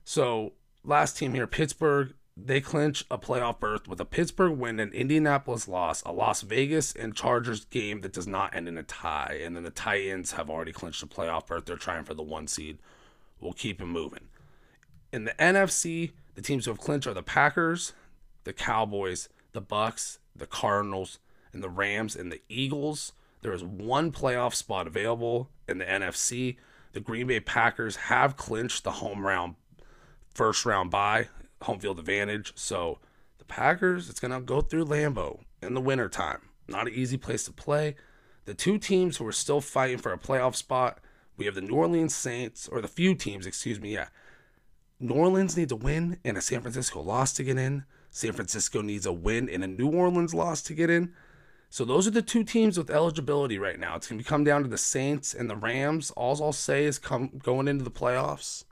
So, 0.04 0.52
last 0.85 1.16
team 1.16 1.35
here, 1.35 1.47
Pittsburgh, 1.47 2.14
they 2.37 2.61
clinch 2.61 3.04
a 3.11 3.19
playoff 3.19 3.61
berth 3.61 3.87
with 3.88 4.00
a 4.00 4.04
Pittsburgh 4.04 4.59
win, 4.59 4.81
an 4.81 4.93
Indianapolis 4.93 5.69
loss, 5.69 6.02
a 6.02 6.12
Las 6.12 6.43
Vegas 6.43 6.95
and 6.95 7.14
Chargers 7.14 7.64
game 7.66 8.00
that 8.00 8.12
does 8.12 8.26
not 8.26 8.54
end 8.54 8.69
in 8.69 8.76
a 8.76 8.83
tie. 8.83 9.40
And 9.43 9.54
then 9.54 9.62
the 9.62 9.71
Titans 9.71 10.33
have 10.33 10.50
already 10.50 10.73
clinched 10.73 11.02
a 11.02 11.07
playoff 11.07 11.47
berth. 11.47 11.66
They're 11.66 11.76
trying 11.76 12.04
for 12.04 12.14
the 12.14 12.23
one 12.23 12.47
seed. 12.47 12.78
We'll 13.40 13.52
keep 13.52 13.81
it 13.81 13.87
moving. 13.87 14.28
In 15.12 15.25
the 15.25 15.35
NFC, 15.38 16.12
the 16.35 16.43
teams 16.43 16.64
who 16.64 16.73
have 16.73 16.81
clinched 16.81 17.07
are 17.07 17.14
the 17.14 17.23
Packers, 17.23 17.93
the 18.43 18.52
Cowboys, 18.52 19.28
the 19.52 19.62
Bucs, 19.62 20.19
the 20.35 20.47
Cardinals, 20.47 21.19
and 21.52 21.62
the 21.62 21.71
Rams 21.71 22.16
and 22.16 22.33
the 22.33 22.43
Eagles. 22.49 23.12
There 23.44 23.52
is 23.52 23.62
one 23.62 24.10
playoff 24.10 24.54
spot 24.54 24.86
available 24.86 25.50
in 25.68 25.76
the 25.76 25.84
NFC. 25.84 26.56
The 26.92 27.00
Green 27.00 27.26
Bay 27.26 27.40
Packers 27.40 27.96
have 27.96 28.38
clinched 28.38 28.84
the 28.84 28.90
home 28.90 29.26
round 29.26 29.56
first 30.34 30.64
round 30.64 30.90
bye 30.90 31.28
home 31.60 31.78
field 31.78 31.98
advantage. 31.98 32.54
So 32.56 33.00
the 33.36 33.44
Packers, 33.44 34.08
it's 34.08 34.18
going 34.18 34.32
to 34.32 34.40
go 34.40 34.62
through 34.62 34.86
Lambeau 34.86 35.40
in 35.60 35.74
the 35.74 35.82
wintertime. 35.82 36.40
Not 36.68 36.86
an 36.86 36.94
easy 36.94 37.18
place 37.18 37.44
to 37.44 37.52
play. 37.52 37.96
The 38.46 38.54
two 38.54 38.78
teams 38.78 39.18
who 39.18 39.26
are 39.26 39.32
still 39.32 39.60
fighting 39.60 39.98
for 39.98 40.14
a 40.14 40.18
playoff 40.18 40.54
spot, 40.54 41.00
we 41.36 41.44
have 41.44 41.54
the 41.54 41.60
New 41.60 41.74
Orleans 41.74 42.14
Saints, 42.14 42.66
or 42.66 42.80
the 42.80 42.88
few 42.88 43.14
teams, 43.14 43.46
excuse 43.46 43.78
me, 43.78 43.92
yeah. 43.92 44.08
New 44.98 45.14
Orleans 45.14 45.54
needs 45.54 45.70
a 45.70 45.76
win 45.76 46.18
and 46.24 46.38
a 46.38 46.40
San 46.40 46.62
Francisco 46.62 47.02
loss 47.02 47.34
to 47.34 47.44
get 47.44 47.58
in. 47.58 47.84
San 48.08 48.32
Francisco 48.32 48.80
needs 48.80 49.04
a 49.04 49.12
win 49.12 49.50
and 49.50 49.62
a 49.62 49.66
New 49.66 49.90
Orleans 49.90 50.32
loss 50.32 50.62
to 50.62 50.72
get 50.72 50.88
in. 50.88 51.12
So 51.75 51.85
those 51.85 52.07
are 52.07 52.12
the 52.12 52.23
two 52.23 52.45
teams 52.45 52.78
with 52.78 52.88
eligibility 52.88 53.59
right 53.59 53.81
now. 53.81 53.97
It's 53.97 54.07
going 54.07 54.21
to 54.21 54.28
come 54.28 54.45
down 54.45 54.62
to 54.62 54.69
the 54.69 54.78
Saints 54.78 55.35
and 55.35 55.50
the 55.50 55.57
Rams. 55.57 56.12
All 56.12 56.40
I'll 56.43 56.52
say 56.52 56.85
is 56.85 57.00
come 57.00 57.40
going 57.43 57.66
into 57.66 57.83
the 57.83 57.90
playoffs 57.90 58.64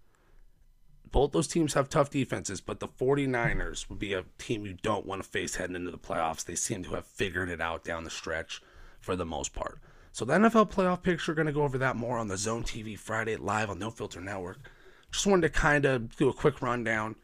both 1.13 1.33
those 1.33 1.47
teams 1.47 1.75
have 1.75 1.91
tough 1.91 2.11
defenses, 2.11 2.61
but 2.61 2.81
the 2.81 2.89
49ers 2.89 3.89
would 3.89 3.99
be 3.99 4.15
a 4.15 4.25
team 4.39 4.65
you 4.65 4.75
don't 4.83 5.07
want 5.07 5.23
to 5.23 5.29
face 5.29 5.57
heading 5.57 5.77
into 5.77 5.91
the 5.91 5.99
playoffs. 5.99 6.45
They 6.45 6.55
seem 6.55 6.83
to 6.85 6.95
have 6.95 7.05
figured 7.07 7.51
it 7.51 7.61
out 7.61 7.85
down 7.85 8.05
the 8.05 8.11
stretch 8.11 8.63
for 8.99 9.15
the 9.15 9.27
most 9.27 9.53
part. 9.53 9.79
So 10.11 10.25
the 10.25 10.35
NFL 10.35 10.71
playoff 10.71 11.03
picture, 11.03 11.35
going 11.35 11.47
to 11.47 11.53
go 11.53 11.63
over 11.63 11.79
that 11.79 11.97
more 11.97 12.19
on 12.19 12.29
the 12.29 12.37
Zone 12.37 12.63
TV 12.63 12.99
Friday 12.99 13.37
live 13.37 13.71
on 13.71 13.79
No 13.79 13.91
Filter 13.91 14.21
Network. 14.21 14.59
Just 15.11 15.27
wanted 15.27 15.43
to 15.43 15.49
kind 15.51 15.85
of 15.85 16.17
do 16.17 16.31
a 16.31 16.33
quick 16.33 16.63
rundown. 16.63 17.17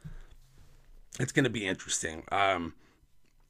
It's 1.18 1.32
going 1.32 1.44
to 1.44 1.50
be 1.50 1.66
interesting. 1.66 2.24
Um, 2.30 2.74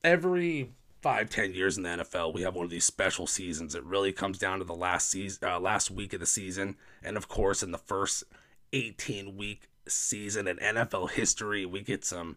every 0.05 0.71
five, 1.00 1.31
ten 1.31 1.52
years 1.52 1.76
in 1.76 1.83
the 1.83 1.88
NFL, 1.90 2.35
we 2.35 2.43
have 2.43 2.55
one 2.55 2.64
of 2.64 2.71
these 2.71 2.85
special 2.85 3.26
seasons. 3.26 3.75
It 3.75 3.85
really 3.85 4.12
comes 4.12 4.38
down 4.38 4.59
to 4.59 4.64
the 4.64 4.75
last 4.75 5.11
season, 5.11 5.49
uh, 5.49 5.61
last 5.61 5.90
week 5.90 6.12
of 6.12 6.21
the 6.21 6.26
season, 6.26 6.76
and 7.02 7.17
of 7.17 7.28
course, 7.28 7.62
in 7.62 7.71
the 7.71 7.78
first 7.78 8.25
18 8.73 9.37
week 9.37 9.69
season 9.87 10.47
in 10.47 10.57
NFL 10.59 11.11
history. 11.11 11.67
We 11.67 11.83
get 11.83 12.05
some 12.05 12.37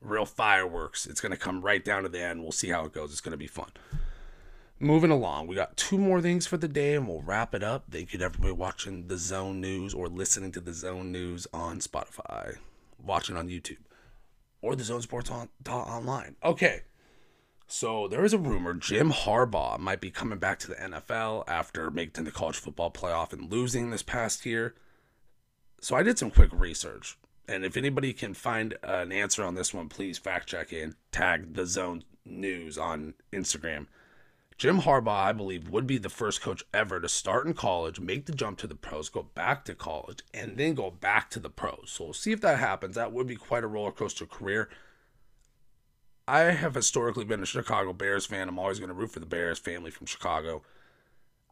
real 0.00 0.26
fireworks. 0.26 1.06
It's 1.06 1.20
going 1.20 1.32
to 1.32 1.38
come 1.38 1.60
right 1.60 1.84
down 1.84 2.02
to 2.02 2.08
the 2.08 2.22
end. 2.22 2.42
We'll 2.42 2.52
see 2.52 2.70
how 2.70 2.84
it 2.84 2.92
goes. 2.92 3.12
It's 3.12 3.20
going 3.20 3.32
to 3.32 3.38
be 3.38 3.46
fun. 3.46 3.70
Moving 4.82 5.10
along, 5.10 5.46
we 5.46 5.54
got 5.54 5.76
two 5.76 5.98
more 5.98 6.22
things 6.22 6.46
for 6.46 6.56
the 6.56 6.68
day 6.68 6.94
and 6.94 7.06
we'll 7.06 7.20
wrap 7.20 7.54
it 7.54 7.62
up. 7.62 7.84
Thank 7.90 8.14
you 8.14 8.18
to 8.20 8.24
everybody 8.24 8.52
watching 8.52 9.08
the 9.08 9.18
Zone 9.18 9.60
News 9.60 9.92
or 9.92 10.08
listening 10.08 10.52
to 10.52 10.60
the 10.60 10.72
Zone 10.72 11.12
News 11.12 11.46
on 11.52 11.80
Spotify, 11.80 12.56
watching 12.98 13.36
on 13.36 13.48
YouTube, 13.48 13.82
or 14.62 14.74
the 14.74 14.84
Zone 14.84 15.02
Sports 15.02 15.30
on, 15.30 15.50
online. 15.68 16.36
Okay, 16.42 16.80
so 17.70 18.08
there 18.08 18.24
is 18.24 18.32
a 18.32 18.38
rumor 18.38 18.74
Jim 18.74 19.12
Harbaugh 19.12 19.78
might 19.78 20.00
be 20.00 20.10
coming 20.10 20.38
back 20.38 20.58
to 20.60 20.68
the 20.68 20.74
NFL 20.74 21.44
after 21.46 21.90
making 21.90 22.24
the 22.24 22.30
college 22.30 22.58
football 22.58 22.90
playoff 22.90 23.32
and 23.32 23.50
losing 23.50 23.90
this 23.90 24.02
past 24.02 24.44
year. 24.44 24.74
So 25.80 25.96
I 25.96 26.02
did 26.02 26.18
some 26.18 26.30
quick 26.30 26.50
research, 26.52 27.16
and 27.48 27.64
if 27.64 27.76
anybody 27.76 28.12
can 28.12 28.34
find 28.34 28.76
an 28.82 29.12
answer 29.12 29.44
on 29.44 29.54
this 29.54 29.72
one, 29.72 29.88
please 29.88 30.18
fact 30.18 30.48
check 30.48 30.72
and 30.72 30.94
tag 31.12 31.54
the 31.54 31.64
Zone 31.64 32.04
News 32.24 32.76
on 32.76 33.14
Instagram. 33.32 33.86
Jim 34.60 34.82
Harbaugh, 34.82 35.24
I 35.24 35.32
believe, 35.32 35.70
would 35.70 35.86
be 35.86 35.96
the 35.96 36.10
first 36.10 36.42
coach 36.42 36.62
ever 36.74 37.00
to 37.00 37.08
start 37.08 37.46
in 37.46 37.54
college, 37.54 37.98
make 37.98 38.26
the 38.26 38.32
jump 38.32 38.58
to 38.58 38.66
the 38.66 38.74
pros, 38.74 39.08
go 39.08 39.22
back 39.22 39.64
to 39.64 39.74
college, 39.74 40.18
and 40.34 40.58
then 40.58 40.74
go 40.74 40.90
back 40.90 41.30
to 41.30 41.40
the 41.40 41.48
pros. 41.48 41.84
So 41.86 42.04
we'll 42.04 42.12
see 42.12 42.32
if 42.32 42.42
that 42.42 42.58
happens. 42.58 42.96
That 42.96 43.10
would 43.10 43.26
be 43.26 43.36
quite 43.36 43.64
a 43.64 43.66
roller 43.66 43.90
coaster 43.90 44.26
career. 44.26 44.68
I 46.26 46.40
have 46.40 46.74
historically 46.74 47.24
been 47.24 47.42
a 47.42 47.46
Chicago 47.46 47.92
Bears 47.92 48.26
fan. 48.26 48.48
I'm 48.48 48.58
always 48.58 48.78
going 48.78 48.88
to 48.88 48.94
root 48.94 49.10
for 49.10 49.20
the 49.20 49.26
Bears, 49.26 49.58
family 49.58 49.90
from 49.90 50.06
Chicago. 50.06 50.62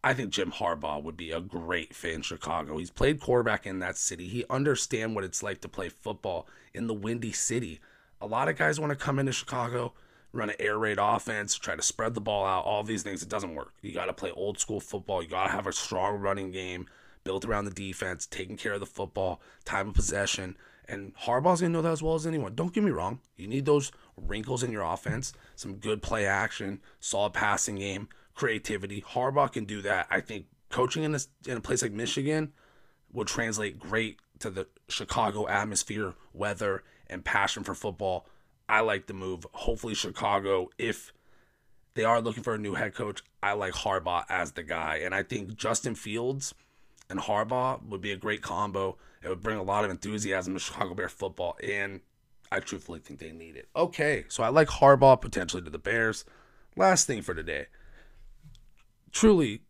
I 0.03 0.15
think 0.15 0.31
Jim 0.31 0.53
Harbaugh 0.53 1.03
would 1.03 1.17
be 1.17 1.33
a 1.33 1.41
great 1.41 1.95
fit 1.95 2.15
in 2.15 2.23
Chicago. 2.23 2.79
He's 2.79 2.91
played 2.91 3.21
quarterback 3.21 3.67
in 3.67 3.81
that 3.81 3.97
city. 3.97 4.29
He 4.29 4.45
understands 4.49 5.15
what 5.15 5.25
it's 5.25 5.43
like 5.43 5.61
to 5.63 5.69
play 5.69 5.89
football 5.89 6.47
in 6.73 6.87
the 6.87 6.95
windy 6.95 7.33
city. 7.33 7.81
A 8.21 8.27
lot 8.27 8.49
of 8.49 8.57
guys 8.57 8.79
want 8.79 8.91
to 8.91 8.97
come 8.97 9.19
into 9.19 9.33
Chicago, 9.33 9.95
run 10.33 10.51
an 10.51 10.57
air 10.61 10.79
raid 10.79 10.99
offense, 11.01 11.57
try 11.57 11.75
to 11.75 11.83
spread 11.83 12.15
the 12.15 12.21
ball 12.21 12.47
out, 12.47 12.65
all 12.65 12.85
these 12.85 13.03
things. 13.03 13.23
It 13.23 13.29
doesn't 13.29 13.55
work. 13.55 13.73
You 13.83 13.93
got 13.93 14.07
to 14.07 14.13
play 14.13 14.31
old 14.31 14.61
school 14.61 14.81
football. 14.81 15.23
You 15.23 15.29
got 15.29 15.47
to 15.47 15.53
have 15.53 15.67
a 15.67 15.73
strong 15.73 16.21
running 16.21 16.53
game 16.53 16.87
built 17.25 17.45
around 17.45 17.65
the 17.65 17.71
defense, 17.73 18.27
taking 18.27 18.57
care 18.57 18.75
of 18.75 18.81
the 18.81 18.87
football, 18.87 19.41
time 19.65 19.89
of 19.89 19.95
possession. 19.95 20.57
And 20.89 21.15
Harbaugh's 21.15 21.61
going 21.61 21.73
to 21.73 21.79
know 21.79 21.83
that 21.83 21.93
as 21.93 22.03
well 22.03 22.15
as 22.15 22.27
anyone. 22.27 22.55
Don't 22.55 22.73
get 22.73 22.83
me 22.83 22.91
wrong. 22.91 23.21
You 23.37 23.47
need 23.47 23.67
those 23.67 23.93
wrinkles 24.17 24.63
in 24.63 24.73
your 24.73 24.83
offense, 24.83 25.33
some 25.55 25.75
good 25.75 26.01
play 26.01 26.25
action, 26.25 26.81
solid 26.99 27.35
passing 27.35 27.77
game, 27.77 28.09
creativity. 28.35 29.03
Harbaugh 29.03 29.53
can 29.53 29.65
do 29.67 29.83
that. 29.83 30.07
I 30.11 30.21
think 30.21 30.47
coaching 30.71 31.03
in 31.03 31.15
a, 31.15 31.19
in 31.47 31.59
a 31.59 31.61
place 31.61 31.83
like 31.83 31.93
Michigan 31.93 32.53
will 33.13 33.27
translate 33.27 33.79
great 33.79 34.19
to 34.39 34.51
the 34.51 34.67
Chicago 34.89 35.47
atmosphere, 35.49 36.15
weather, 36.33 36.85
and 37.09 37.25
passion 37.25 37.65
for 37.65 37.75
football. 37.75 38.27
I 38.69 38.81
like 38.81 39.07
the 39.07 39.15
move. 39.15 39.47
Hopefully, 39.53 39.95
Chicago, 39.95 40.69
if 40.79 41.13
they 41.95 42.05
are 42.05 42.21
looking 42.21 42.43
for 42.43 42.55
a 42.55 42.59
new 42.59 42.75
head 42.75 42.95
coach, 42.95 43.23
I 43.43 43.53
like 43.53 43.75
Harbaugh 43.75 44.25
as 44.29 44.53
the 44.53 44.63
guy. 44.63 45.01
And 45.05 45.15
I 45.15 45.23
think 45.23 45.57
Justin 45.57 45.95
Fields 45.95 46.55
and 47.11 47.19
Harbaugh 47.19 47.83
would 47.87 48.01
be 48.01 48.13
a 48.13 48.17
great 48.17 48.43
combo. 48.43 48.99
It 49.23 49.29
would 49.29 49.43
bring 49.43 49.59
a 49.59 49.63
lot 49.63 49.85
of 49.85 49.91
enthusiasm 49.91 50.55
to 50.55 50.61
Chicago 50.61 50.95
Bear 50.95 51.09
football, 51.09 51.57
and 51.63 52.01
I 52.51 52.61
truthfully 52.61 53.01
think 53.01 53.19
they 53.19 53.33
need 53.33 53.57
it. 53.57 53.69
Okay, 53.75 54.25
so 54.29 54.43
I 54.43 54.49
like 54.49 54.69
Harbaugh 54.69 55.21
potentially 55.21 55.63
to 55.63 55.71
the 55.71 55.79
Bears. 55.79 56.25
Last 56.77 57.07
thing 57.07 57.23
for 57.23 57.35
today 57.35 57.67
truly 59.13 59.63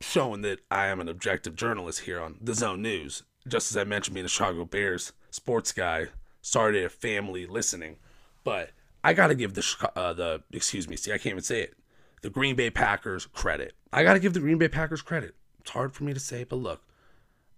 showing 0.00 0.42
that 0.42 0.60
I 0.70 0.86
am 0.86 1.00
an 1.00 1.08
objective 1.08 1.56
journalist 1.56 2.00
here 2.00 2.20
on 2.20 2.36
the 2.40 2.54
Zone 2.54 2.82
News. 2.82 3.22
Just 3.46 3.70
as 3.70 3.76
I 3.76 3.84
mentioned, 3.84 4.14
being 4.14 4.26
a 4.26 4.28
Chicago 4.28 4.64
Bears 4.64 5.12
sports 5.30 5.72
guy, 5.72 6.06
started 6.40 6.84
a 6.84 6.88
family 6.88 7.46
listening, 7.46 7.96
but 8.42 8.70
I 9.02 9.12
got 9.12 9.28
to 9.28 9.34
give 9.34 9.54
the 9.54 9.90
uh, 9.96 10.12
the 10.12 10.42
excuse 10.52 10.88
me, 10.88 10.96
see, 10.96 11.12
I 11.12 11.18
can't 11.18 11.32
even 11.32 11.42
say 11.42 11.62
it. 11.62 11.74
The 12.22 12.30
Green 12.30 12.56
Bay 12.56 12.70
Packers 12.70 13.26
credit. 13.26 13.74
I 13.92 14.02
got 14.02 14.14
to 14.14 14.20
give 14.20 14.32
the 14.32 14.40
Green 14.40 14.58
Bay 14.58 14.68
Packers 14.68 15.02
credit. 15.02 15.34
It's 15.60 15.70
hard 15.70 15.92
for 15.92 16.04
me 16.04 16.14
to 16.14 16.20
say, 16.20 16.44
but 16.44 16.56
look, 16.56 16.82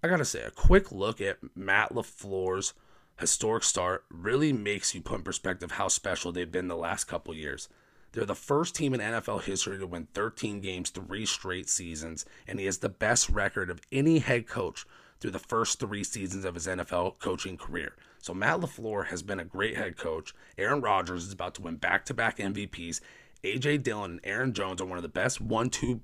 I 0.03 0.09
got 0.09 0.19
to 0.19 0.25
say 0.25 0.43
a 0.43 0.51
quick 0.51 0.93
look 0.93 1.21
at 1.21 1.39
Matt 1.55 1.93
LaFleur's 1.93 2.75
historic 3.19 3.65
start 3.65 4.05
really 4.11 4.53
makes 4.53 4.95
you 4.95 5.01
put 5.01 5.19
in 5.19 5.23
perspective 5.23 5.73
how 5.73 5.89
special 5.89 6.33
they've 6.33 6.51
been 6.51 6.69
the 6.69 6.77
last 6.77 7.05
couple 7.05 7.35
years. 7.35 7.69
They're 8.13 8.25
the 8.25 8.35
first 8.35 8.75
team 8.75 8.95
in 8.95 9.01
NFL 9.01 9.43
history 9.43 9.79
to 9.79 9.87
win 9.87 10.09
13 10.15 10.61
games 10.61 10.91
three 10.91 11.27
straight 11.27 11.69
seasons, 11.69 12.25
and 12.47 12.59
he 12.59 12.67
has 12.67 12.79
the 12.79 12.89
best 12.89 13.29
record 13.29 13.71
of 13.71 13.81
any 13.91 14.21
head 14.21 14.47
coach 14.47 14.87
through 15.21 15.33
the 15.33 15.39
first 15.39 15.81
three 15.81 16.05
seasons 16.05 16.45
of 16.45 16.55
his 16.55 16.67
NFL 16.67 17.19
coaching 17.19 17.57
career. 17.57 17.97
So 18.21 18.35
Matt 18.35 18.61
LaFleur 18.61 19.07
has 19.07 19.23
been 19.23 19.41
a 19.41 19.45
great 19.45 19.77
head 19.77 19.97
coach. 19.97 20.35
Aaron 20.59 20.81
Rodgers 20.81 21.25
is 21.25 21.33
about 21.33 21.55
to 21.57 21.63
win 21.63 21.77
back-to-back 21.77 22.39
MVPs. 22.39 23.01
AJ 23.45 23.83
Dillon 23.83 24.13
and 24.13 24.21
Aaron 24.25 24.53
Jones 24.53 24.81
are 24.81 24.87
one 24.87 24.99
of 24.99 25.03
the 25.03 25.09
best 25.09 25.41
one-two 25.41 26.01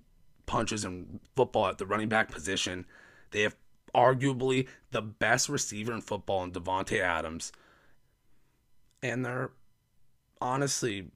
punches 0.47 0.85
in 0.85 1.21
football 1.35 1.69
at 1.69 1.79
the 1.79 1.87
running 1.87 2.09
back 2.09 2.31
position. 2.31 2.87
They 3.31 3.43
have 3.43 3.57
arguably 3.95 4.69
the 4.91 5.03
best 5.03 5.49
receiver 5.49 5.93
in 5.93 6.01
football 6.01 6.43
in 6.45 6.53
Davante 6.53 7.01
Adams. 7.01 7.53
And 9.03 9.25
they're 9.25 9.51
honestly 10.41 11.11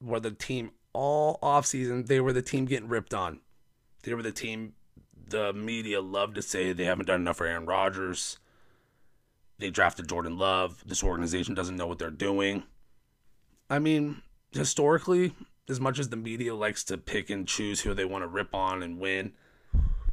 were 0.00 0.20
the 0.20 0.30
team 0.30 0.70
all 0.92 1.38
offseason. 1.42 2.06
They 2.06 2.20
were 2.20 2.32
the 2.32 2.42
team 2.42 2.64
getting 2.64 2.88
ripped 2.88 3.14
on. 3.14 3.40
They 4.02 4.14
were 4.14 4.22
the 4.22 4.32
team 4.32 4.74
the 5.30 5.52
media 5.52 6.00
love 6.00 6.34
to 6.34 6.42
say 6.42 6.72
they 6.72 6.84
haven't 6.84 7.06
done 7.06 7.20
enough 7.20 7.36
for 7.36 7.46
Aaron 7.46 7.66
Rodgers. 7.66 8.38
They 9.58 9.70
drafted 9.70 10.08
Jordan 10.08 10.36
Love. 10.36 10.82
This 10.84 11.04
organization 11.04 11.54
doesn't 11.54 11.76
know 11.76 11.86
what 11.86 11.98
they're 11.98 12.10
doing. 12.10 12.64
I 13.68 13.78
mean, 13.78 14.22
historically, 14.52 15.34
as 15.68 15.78
much 15.78 15.98
as 15.98 16.08
the 16.08 16.16
media 16.16 16.54
likes 16.54 16.82
to 16.84 16.98
pick 16.98 17.30
and 17.30 17.46
choose 17.46 17.80
who 17.80 17.94
they 17.94 18.04
want 18.04 18.22
to 18.22 18.28
rip 18.28 18.54
on 18.54 18.82
and 18.82 18.98
win, 18.98 19.32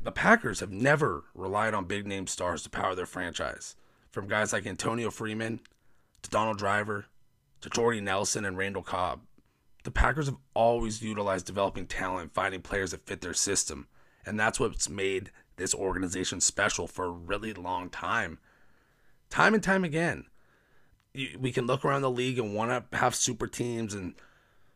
the 0.08 0.12
Packers 0.14 0.62
have 0.62 0.72
never 0.72 1.26
relied 1.36 1.74
on 1.74 1.84
big 1.84 2.08
name 2.08 2.28
stars 2.28 2.64
to 2.64 2.70
power 2.70 2.96
their 2.96 3.06
franchise. 3.06 3.76
From 4.10 4.30
guys 4.30 4.54
like 4.54 4.66
Antonio 4.66 5.12
Freeman 5.12 5.60
to 6.22 6.30
Donald 6.30 6.58
Driver 6.58 7.08
to 7.60 7.70
Jordy 7.70 8.00
Nelson 8.00 8.46
and 8.46 8.58
Randall 8.58 8.84
Cobb. 8.84 9.24
The 9.84 9.92
Packers 9.92 10.28
have 10.28 10.38
always 10.54 11.02
utilized 11.02 11.46
developing 11.46 11.88
talent, 11.88 12.34
finding 12.34 12.62
players 12.62 12.92
that 12.92 13.06
fit 13.06 13.20
their 13.20 13.34
system. 13.34 13.90
And 14.26 14.40
that's 14.40 14.62
what's 14.62 14.88
made 14.88 15.30
this 15.58 15.76
organization 15.76 16.40
special 16.40 16.88
for 16.88 17.04
a 17.04 17.10
really 17.10 17.52
long 17.52 17.90
time. 17.90 18.40
Time 19.30 19.54
and 19.54 19.62
time 19.62 19.84
again. 19.84 20.24
We 21.38 21.52
can 21.52 21.68
look 21.68 21.84
around 21.84 22.04
the 22.04 22.10
league 22.10 22.40
and 22.40 22.56
want 22.56 22.92
to 22.92 22.98
have 22.98 23.14
super 23.14 23.46
teams 23.46 23.94
and 23.94 24.14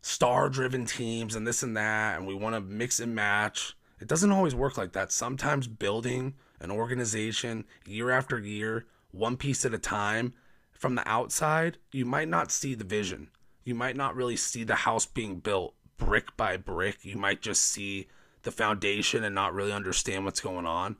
star 0.01 0.49
driven 0.49 0.83
teams 0.83 1.35
and 1.37 1.47
this 1.47 1.63
and 1.63 1.77
that, 1.77 2.17
and 2.17 2.27
we 2.27 2.35
want 2.35 2.55
to 2.55 2.59
mix 2.59 2.99
and 2.99 3.15
match. 3.15 3.77
It 4.01 4.07
doesn't 4.07 4.31
always 4.31 4.55
work 4.55 4.77
like 4.77 4.93
that. 4.93 5.11
Sometimes 5.11 5.67
building 5.67 6.33
an 6.59 6.71
organization 6.71 7.65
year 7.85 8.09
after 8.09 8.39
year, 8.39 8.87
one 9.11 9.37
piece 9.37 9.63
at 9.63 9.73
a 9.75 9.79
time, 9.79 10.33
from 10.71 10.95
the 10.95 11.07
outside, 11.07 11.77
you 11.91 12.05
might 12.05 12.27
not 12.27 12.51
see 12.51 12.73
the 12.73 12.83
vision. 12.83 13.29
You 13.63 13.75
might 13.75 13.95
not 13.95 14.15
really 14.15 14.35
see 14.35 14.63
the 14.63 14.73
house 14.73 15.05
being 15.05 15.35
built 15.35 15.75
brick 15.97 16.35
by 16.35 16.57
brick. 16.57 17.05
You 17.05 17.15
might 17.15 17.43
just 17.43 17.61
see 17.61 18.07
the 18.41 18.51
foundation 18.51 19.23
and 19.23 19.35
not 19.35 19.53
really 19.53 19.71
understand 19.71 20.25
what's 20.25 20.41
going 20.41 20.65
on. 20.65 20.97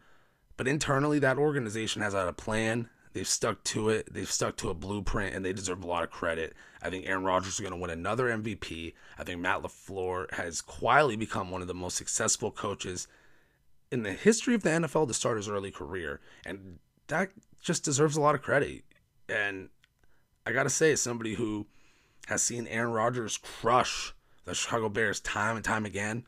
But 0.56 0.68
internally, 0.68 1.18
that 1.20 1.40
organization 1.40 2.04
has 2.04 2.14
had 2.14 2.28
a 2.28 2.34
plan. 2.34 2.88
They've 3.14 3.28
stuck 3.28 3.64
to 3.66 3.90
it. 3.90 4.14
They've 4.14 4.32
stuck 4.32 4.56
to 4.58 4.70
a 4.70 4.74
blueprint, 4.74 5.36
and 5.36 5.44
they 5.44 5.54
deserve 5.54 5.84
a 5.84 5.88
lot 5.88 6.04
of 6.04 6.12
credit. 6.12 6.54
I 6.82 6.90
think 6.90 7.06
Aaron 7.06 7.24
Rodgers 7.24 7.56
is 7.56 7.60
going 7.60 7.74
to 7.74 7.78
win 7.78 7.90
another 7.90 8.28
MVP. 8.28 8.94
I 9.18 9.24
think 9.24 9.42
Matt 9.42 9.62
LaFleur 9.62 10.34
has 10.34 10.62
quietly 10.62 11.16
become 11.16 11.52
one 11.52 11.62
of 11.62 11.68
the 11.68 11.74
most 11.74 11.98
successful 11.98 12.52
coaches 12.52 13.08
in 13.92 14.04
the 14.04 14.14
history 14.14 14.56
of 14.56 14.64
the 14.64 14.70
NFL 14.70 15.08
to 15.08 15.14
start 15.14 15.38
his 15.38 15.50
early 15.50 15.72
career. 15.72 16.22
And 16.46 16.80
that 17.08 17.32
just 17.62 17.84
deserves 17.84 18.16
a 18.16 18.22
lot 18.22 18.36
of 18.36 18.42
credit. 18.42 18.84
And 19.28 19.70
I 20.46 20.54
got 20.54 20.64
to 20.64 20.70
say, 20.70 20.94
as 20.94 21.02
somebody 21.02 21.36
who 21.36 21.68
has 22.28 22.42
seen 22.42 22.68
Aaron 22.68 22.94
Rodgers 22.94 23.38
crush 23.38 24.14
the 24.46 24.56
Chicago 24.56 24.90
Bears 24.90 25.20
time 25.20 25.58
and 25.58 25.66
time 25.66 25.86
again, 25.86 26.24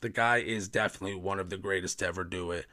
the 0.00 0.08
guy 0.08 0.38
is 0.38 0.68
definitely 0.68 1.16
one 1.16 1.40
of 1.40 1.50
the 1.50 1.56
greatest 1.56 1.98
to 1.98 2.06
ever 2.06 2.22
do 2.22 2.52
it. 2.52 2.66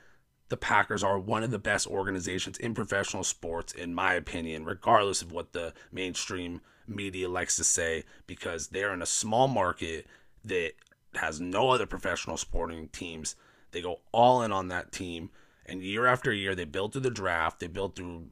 The 0.54 0.58
Packers 0.58 1.04
are 1.04 1.18
one 1.18 1.42
of 1.42 1.50
the 1.50 1.58
best 1.58 1.88
organizations 1.88 2.60
in 2.60 2.76
professional 2.76 3.24
sports, 3.24 3.74
in 3.74 3.96
my 3.96 4.14
opinion, 4.14 4.66
regardless 4.66 5.24
of 5.24 5.32
what 5.32 5.52
the 5.52 5.74
mainstream 5.92 6.62
media 6.86 7.28
likes 7.28 7.56
to 7.56 7.64
say, 7.64 8.04
because 8.28 8.68
they're 8.68 8.94
in 8.94 9.02
a 9.02 9.08
small 9.08 9.48
market 9.48 10.06
that 10.46 10.74
has 11.16 11.42
no 11.42 11.72
other 11.72 11.88
professional 11.88 12.38
sporting 12.38 12.88
teams. 12.90 13.36
They 13.72 13.82
go 13.82 14.02
all 14.12 14.44
in 14.44 14.52
on 14.52 14.68
that 14.68 14.92
team. 14.92 15.32
And 15.66 15.82
year 15.82 16.06
after 16.06 16.32
year, 16.32 16.54
they 16.54 16.66
build 16.66 16.94
through 16.94 17.02
the 17.02 17.10
draft, 17.10 17.60
they 17.60 17.66
build 17.66 17.96
through 17.96 18.28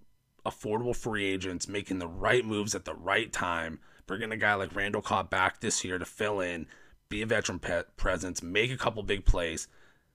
affordable 0.45 0.95
free 0.95 1.25
agents, 1.25 1.67
making 1.67 1.97
the 1.97 2.07
right 2.07 2.45
moves 2.45 2.75
at 2.75 2.85
the 2.85 2.93
right 2.93 3.33
time, 3.33 3.79
bringing 4.05 4.31
a 4.31 4.37
guy 4.37 4.53
like 4.53 4.75
Randall 4.75 5.01
Cobb 5.01 5.31
back 5.31 5.59
this 5.59 5.83
year 5.83 5.97
to 5.97 6.05
fill 6.05 6.39
in, 6.39 6.67
be 7.09 7.23
a 7.23 7.25
veteran 7.25 7.59
presence, 7.97 8.43
make 8.43 8.69
a 8.69 8.77
couple 8.77 9.01
big 9.01 9.25
plays. 9.25 9.67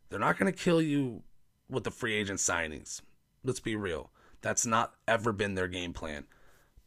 They're 0.09 0.21
not 0.21 0.39
going 0.39 0.53
to 0.53 0.57
kill 0.57 0.81
you 0.81 1.25
with 1.71 1.85
the 1.85 1.91
free 1.91 2.15
agent 2.15 2.39
signings. 2.39 3.01
Let's 3.45 3.61
be 3.61 3.77
real. 3.77 4.11
That's 4.41 4.67
not 4.67 4.95
ever 5.09 5.33
been 5.33 5.55
their 5.55 5.69
game 5.69 5.93
plan. 5.93 6.25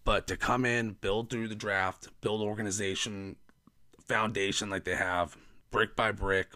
But 0.03 0.27
to 0.27 0.37
come 0.37 0.65
in, 0.65 0.93
build 1.01 1.29
through 1.29 1.49
the 1.49 1.55
draft, 1.55 2.07
build 2.21 2.41
organization, 2.41 3.35
foundation 4.07 4.69
like 4.69 4.83
they 4.83 4.95
have, 4.95 5.37
brick 5.71 5.95
by 5.95 6.11
brick, 6.11 6.47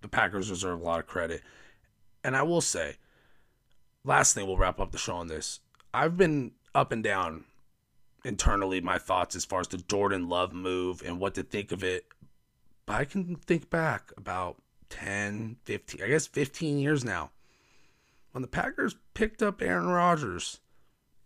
the 0.00 0.08
Packers 0.08 0.48
deserve 0.48 0.80
a 0.80 0.84
lot 0.84 1.00
of 1.00 1.06
credit. 1.06 1.42
And 2.24 2.36
I 2.36 2.42
will 2.42 2.60
say, 2.60 2.96
last 4.04 4.34
thing 4.34 4.46
we'll 4.46 4.56
wrap 4.56 4.80
up 4.80 4.92
the 4.92 4.98
show 4.98 5.16
on 5.16 5.26
this. 5.26 5.60
I've 5.92 6.16
been 6.16 6.52
up 6.74 6.92
and 6.92 7.02
down 7.02 7.44
internally 8.24 8.80
my 8.80 8.98
thoughts 8.98 9.34
as 9.34 9.44
far 9.44 9.60
as 9.60 9.68
the 9.68 9.78
Jordan 9.78 10.28
Love 10.28 10.52
move 10.52 11.02
and 11.04 11.18
what 11.18 11.34
to 11.34 11.42
think 11.42 11.72
of 11.72 11.82
it. 11.82 12.06
But 12.86 12.96
I 12.96 13.04
can 13.04 13.36
think 13.36 13.70
back 13.70 14.12
about 14.16 14.56
10, 14.90 15.56
15, 15.64 16.02
I 16.02 16.08
guess 16.08 16.26
15 16.26 16.78
years 16.78 17.04
now. 17.04 17.30
When 18.32 18.42
the 18.42 18.48
Packers 18.48 18.96
picked 19.14 19.42
up 19.42 19.60
Aaron 19.60 19.88
Rodgers, 19.88 20.60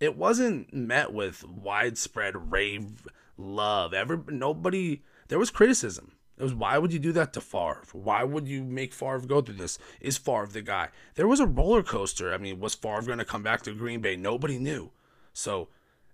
it 0.00 0.16
wasn't 0.16 0.72
met 0.72 1.12
with 1.12 1.44
widespread 1.46 2.50
rave 2.50 3.06
love. 3.36 3.92
Every 3.92 4.18
nobody 4.28 5.02
there 5.28 5.38
was 5.38 5.50
criticism. 5.50 6.12
It 6.36 6.42
was 6.42 6.54
why 6.54 6.78
would 6.78 6.92
you 6.92 6.98
do 6.98 7.12
that 7.12 7.32
to 7.34 7.40
Favre? 7.40 7.84
Why 7.92 8.24
would 8.24 8.48
you 8.48 8.64
make 8.64 8.92
Favre 8.92 9.20
go 9.20 9.40
through 9.40 9.54
this? 9.56 9.78
Is 10.00 10.18
Favre 10.18 10.48
the 10.48 10.62
guy? 10.62 10.88
There 11.14 11.28
was 11.28 11.40
a 11.40 11.46
roller 11.46 11.82
coaster. 11.82 12.34
I 12.34 12.38
mean, 12.38 12.58
was 12.58 12.74
Favre 12.74 13.02
going 13.02 13.18
to 13.18 13.24
come 13.24 13.42
back 13.42 13.62
to 13.62 13.74
Green 13.74 14.00
Bay? 14.00 14.16
Nobody 14.16 14.58
knew. 14.58 14.90
So, 15.32 15.68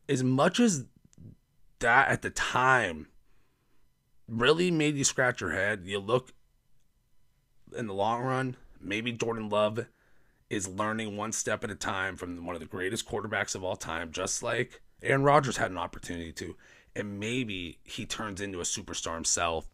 as 0.08 0.22
much 0.22 0.60
as 0.60 0.84
that 1.78 2.08
at 2.08 2.20
the 2.20 2.30
time 2.30 3.08
really 4.28 4.70
made 4.70 4.96
you 4.96 5.04
scratch 5.04 5.40
your 5.40 5.52
head, 5.52 5.82
you 5.84 5.98
look 5.98 6.32
in 7.76 7.86
the 7.86 7.94
long 7.94 8.22
run, 8.22 8.56
maybe 8.80 9.12
Jordan 9.12 9.48
Love 9.48 9.86
is 10.50 10.68
learning 10.68 11.16
one 11.16 11.32
step 11.32 11.62
at 11.62 11.70
a 11.70 11.76
time 11.76 12.16
from 12.16 12.44
one 12.44 12.56
of 12.56 12.60
the 12.60 12.66
greatest 12.66 13.08
quarterbacks 13.08 13.54
of 13.54 13.62
all 13.62 13.76
time, 13.76 14.10
just 14.10 14.42
like 14.42 14.82
Aaron 15.02 15.22
Rodgers 15.22 15.56
had 15.56 15.70
an 15.70 15.78
opportunity 15.78 16.32
to. 16.32 16.56
And 16.94 17.20
maybe 17.20 17.78
he 17.84 18.04
turns 18.04 18.40
into 18.40 18.58
a 18.58 18.64
superstar 18.64 19.14
himself 19.14 19.68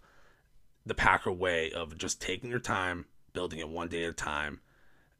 the 0.84 0.94
Packer 0.94 1.32
way 1.32 1.72
of 1.72 1.96
just 1.96 2.20
taking 2.20 2.50
your 2.50 2.60
time, 2.60 3.06
building 3.32 3.58
it 3.58 3.68
one 3.68 3.88
day 3.88 4.04
at 4.04 4.10
a 4.10 4.12
time, 4.12 4.60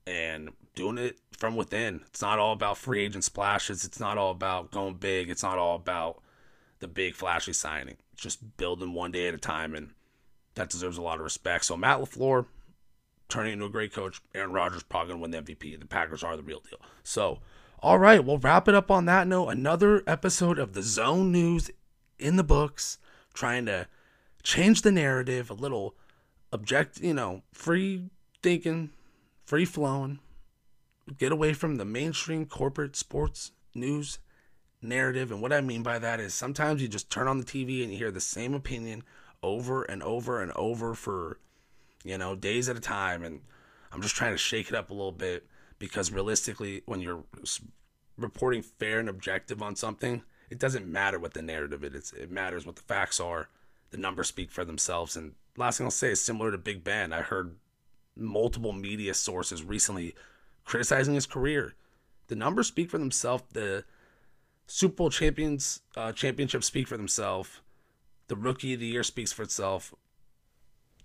and 0.06 0.50
doing 0.74 0.98
it 0.98 1.18
from 1.36 1.56
within. 1.56 2.02
It's 2.06 2.22
not 2.22 2.38
all 2.38 2.52
about 2.52 2.78
free 2.78 3.02
agent 3.02 3.24
splashes. 3.24 3.84
It's 3.84 3.98
not 3.98 4.18
all 4.18 4.30
about 4.30 4.70
going 4.70 4.94
big. 4.94 5.30
It's 5.30 5.42
not 5.42 5.58
all 5.58 5.74
about 5.74 6.22
the 6.80 6.86
big 6.86 7.14
flashy 7.14 7.54
signing. 7.54 7.96
Just 8.14 8.56
building 8.58 8.92
one 8.92 9.10
day 9.10 9.26
at 9.26 9.34
a 9.34 9.38
time, 9.38 9.74
and 9.74 9.90
that 10.54 10.70
deserves 10.70 10.98
a 10.98 11.02
lot 11.02 11.18
of 11.18 11.24
respect. 11.24 11.64
So 11.64 11.76
Matt 11.76 11.98
LaFleur 12.00 12.46
turning 13.28 13.54
into 13.54 13.64
a 13.66 13.70
great 13.70 13.92
coach. 13.92 14.20
Aaron 14.34 14.52
Rodgers 14.52 14.82
probably 14.82 15.12
gonna 15.12 15.22
win 15.22 15.30
the 15.30 15.42
MVP. 15.42 15.78
The 15.78 15.86
Packers 15.86 16.22
are 16.22 16.36
the 16.36 16.42
real 16.42 16.60
deal. 16.60 16.80
So, 17.02 17.40
all 17.80 17.98
right, 17.98 18.24
we'll 18.24 18.38
wrap 18.38 18.68
it 18.68 18.74
up 18.74 18.90
on 18.90 19.04
that 19.06 19.26
note. 19.26 19.48
Another 19.48 20.02
episode 20.06 20.58
of 20.58 20.72
the 20.72 20.82
Zone 20.82 21.32
News 21.32 21.70
in 22.18 22.36
the 22.36 22.44
books, 22.44 22.98
trying 23.34 23.66
to 23.66 23.86
change 24.46 24.82
the 24.82 24.92
narrative 24.92 25.50
a 25.50 25.54
little 25.54 25.96
object 26.52 27.00
you 27.00 27.12
know 27.12 27.42
free 27.52 28.08
thinking 28.44 28.90
free 29.44 29.64
flowing 29.64 30.20
get 31.18 31.32
away 31.32 31.52
from 31.52 31.76
the 31.76 31.84
mainstream 31.84 32.46
corporate 32.46 32.94
sports 32.94 33.50
news 33.74 34.20
narrative 34.80 35.32
and 35.32 35.42
what 35.42 35.52
i 35.52 35.60
mean 35.60 35.82
by 35.82 35.98
that 35.98 36.20
is 36.20 36.32
sometimes 36.32 36.80
you 36.80 36.86
just 36.86 37.10
turn 37.10 37.26
on 37.26 37.38
the 37.38 37.44
tv 37.44 37.82
and 37.82 37.90
you 37.90 37.98
hear 37.98 38.12
the 38.12 38.20
same 38.20 38.54
opinion 38.54 39.02
over 39.42 39.82
and 39.82 40.00
over 40.04 40.40
and 40.40 40.52
over 40.52 40.94
for 40.94 41.40
you 42.06 42.18
know 42.18 42.34
days 42.34 42.68
at 42.68 42.76
a 42.76 42.80
time 42.80 43.22
and 43.22 43.40
i'm 43.92 44.02
just 44.02 44.14
trying 44.14 44.32
to 44.32 44.38
shake 44.38 44.68
it 44.68 44.74
up 44.74 44.90
a 44.90 44.94
little 44.94 45.12
bit 45.12 45.46
because 45.78 46.10
realistically 46.10 46.82
when 46.86 47.00
you're 47.00 47.24
reporting 48.16 48.62
fair 48.62 48.98
and 48.98 49.08
objective 49.08 49.62
on 49.62 49.76
something 49.76 50.22
it 50.48 50.58
doesn't 50.58 50.86
matter 50.86 51.18
what 51.18 51.34
the 51.34 51.42
narrative 51.42 51.84
is 51.84 52.12
it 52.16 52.30
matters 52.30 52.64
what 52.64 52.76
the 52.76 52.82
facts 52.82 53.20
are 53.20 53.48
the 53.90 53.96
numbers 53.98 54.28
speak 54.28 54.50
for 54.50 54.64
themselves. 54.64 55.16
And 55.16 55.32
last 55.56 55.78
thing 55.78 55.86
I'll 55.86 55.90
say 55.90 56.10
is 56.10 56.20
similar 56.20 56.50
to 56.50 56.58
Big 56.58 56.84
Ben. 56.84 57.12
I 57.12 57.22
heard 57.22 57.56
multiple 58.16 58.72
media 58.72 59.14
sources 59.14 59.62
recently 59.62 60.14
criticizing 60.64 61.14
his 61.14 61.26
career. 61.26 61.74
The 62.28 62.36
numbers 62.36 62.66
speak 62.68 62.90
for 62.90 62.98
themselves. 62.98 63.44
The 63.52 63.84
Super 64.66 64.96
Bowl 64.96 65.10
champions 65.10 65.80
uh, 65.96 66.12
championships 66.12 66.66
speak 66.66 66.88
for 66.88 66.96
themselves. 66.96 67.60
The 68.28 68.36
Rookie 68.36 68.74
of 68.74 68.80
the 68.80 68.86
Year 68.86 69.04
speaks 69.04 69.32
for 69.32 69.42
itself. 69.42 69.94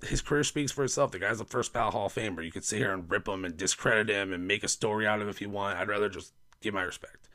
His 0.04 0.22
career 0.22 0.44
speaks 0.44 0.72
for 0.72 0.84
itself. 0.84 1.12
The 1.12 1.20
guy's 1.20 1.40
a 1.40 1.46
first 1.46 1.74
ballot 1.74 1.94
Hall 1.94 2.08
of 2.08 2.14
Famer. 2.14 2.44
You 2.44 2.52
could 2.52 2.66
sit 2.66 2.80
here 2.80 2.92
and 2.92 3.10
rip 3.10 3.28
him 3.28 3.46
and 3.46 3.56
discredit 3.56 4.10
him 4.10 4.34
and 4.34 4.48
make 4.48 4.64
a 4.64 4.68
story 4.68 5.06
out 5.06 5.22
of 5.22 5.28
it 5.28 5.32
if 5.32 5.42
you 5.42 5.50
want. 5.50 5.78
I'd 5.78 5.88
rather 5.88 6.10
just 6.10 6.34
give 6.62 6.74
my 6.74 6.82
respect. 6.82 7.30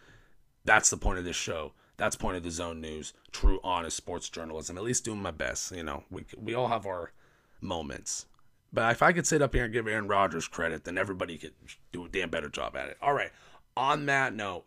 That's 0.65 0.91
the 0.91 0.97
point 0.97 1.19
of 1.19 1.25
this 1.25 1.37
show. 1.37 1.73
That's 1.97 2.17
point 2.17 2.37
of 2.37 2.43
the 2.43 2.51
zone 2.51 2.81
news. 2.81 3.13
True, 3.31 3.61
honest 3.63 3.97
sports 3.97 4.29
journalism. 4.29 4.77
At 4.77 4.85
least 4.85 5.05
doing 5.05 5.23
my 5.23 5.31
best. 5.31 5.71
You 5.73 5.85
know, 5.85 6.05
we 6.11 6.25
we 6.37 6.55
all 6.55 6.69
have 6.69 6.87
our 6.87 7.13
moments. 7.61 8.27
But 8.73 8.91
if 8.93 9.03
I 9.03 9.13
could 9.13 9.27
sit 9.27 9.43
up 9.43 9.55
here 9.55 9.65
and 9.65 9.73
give 9.73 9.87
Aaron 9.87 10.09
Rodgers 10.09 10.49
credit, 10.49 10.85
then 10.85 10.99
everybody 10.99 11.39
could 11.39 11.55
do 11.93 12.05
a 12.05 12.09
damn 12.09 12.31
better 12.31 12.49
job 12.49 12.77
at 12.77 12.89
it. 12.89 12.99
All 13.01 13.15
right. 13.15 13.31
On 13.77 14.07
that 14.07 14.35
note, 14.35 14.65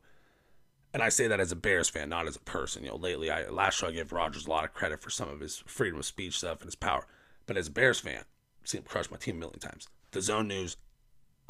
and 0.94 1.04
I 1.04 1.10
say 1.10 1.28
that 1.28 1.40
as 1.40 1.52
a 1.52 1.56
Bears 1.56 1.90
fan, 1.90 2.10
not 2.10 2.28
as 2.28 2.36
a 2.36 2.42
person. 2.42 2.84
You 2.84 2.90
know, 2.90 2.96
lately, 2.96 3.30
I 3.30 3.48
last 3.50 3.78
show 3.78 3.88
I 3.88 3.92
gave 3.92 4.12
Rodgers 4.12 4.48
a 4.48 4.50
lot 4.50 4.64
of 4.64 4.74
credit 4.74 5.02
for 5.02 5.10
some 5.10 5.30
of 5.30 5.40
his 5.40 5.58
freedom 5.68 6.00
of 6.00 6.06
speech 6.06 6.38
stuff 6.38 6.62
and 6.62 6.68
his 6.68 6.76
power. 6.76 7.06
But 7.50 7.58
as 7.58 7.68
a 7.68 7.72
Bears 7.72 8.00
fan, 8.00 8.26
seen 8.64 8.82
him 8.82 8.86
crush 8.88 9.10
my 9.10 9.18
team 9.18 9.38
a 9.38 9.40
million 9.40 9.58
times. 9.58 9.88
The 10.12 10.22
Zone 10.22 10.48
News, 10.48 10.78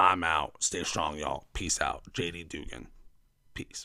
I'm 0.00 0.24
out. 0.24 0.54
Stay 0.58 0.82
strong, 0.82 1.18
y'all. 1.18 1.44
Peace 1.52 1.78
out. 1.78 2.04
JD 2.14 2.48
Dugan. 2.48 2.88
Peace. 3.52 3.78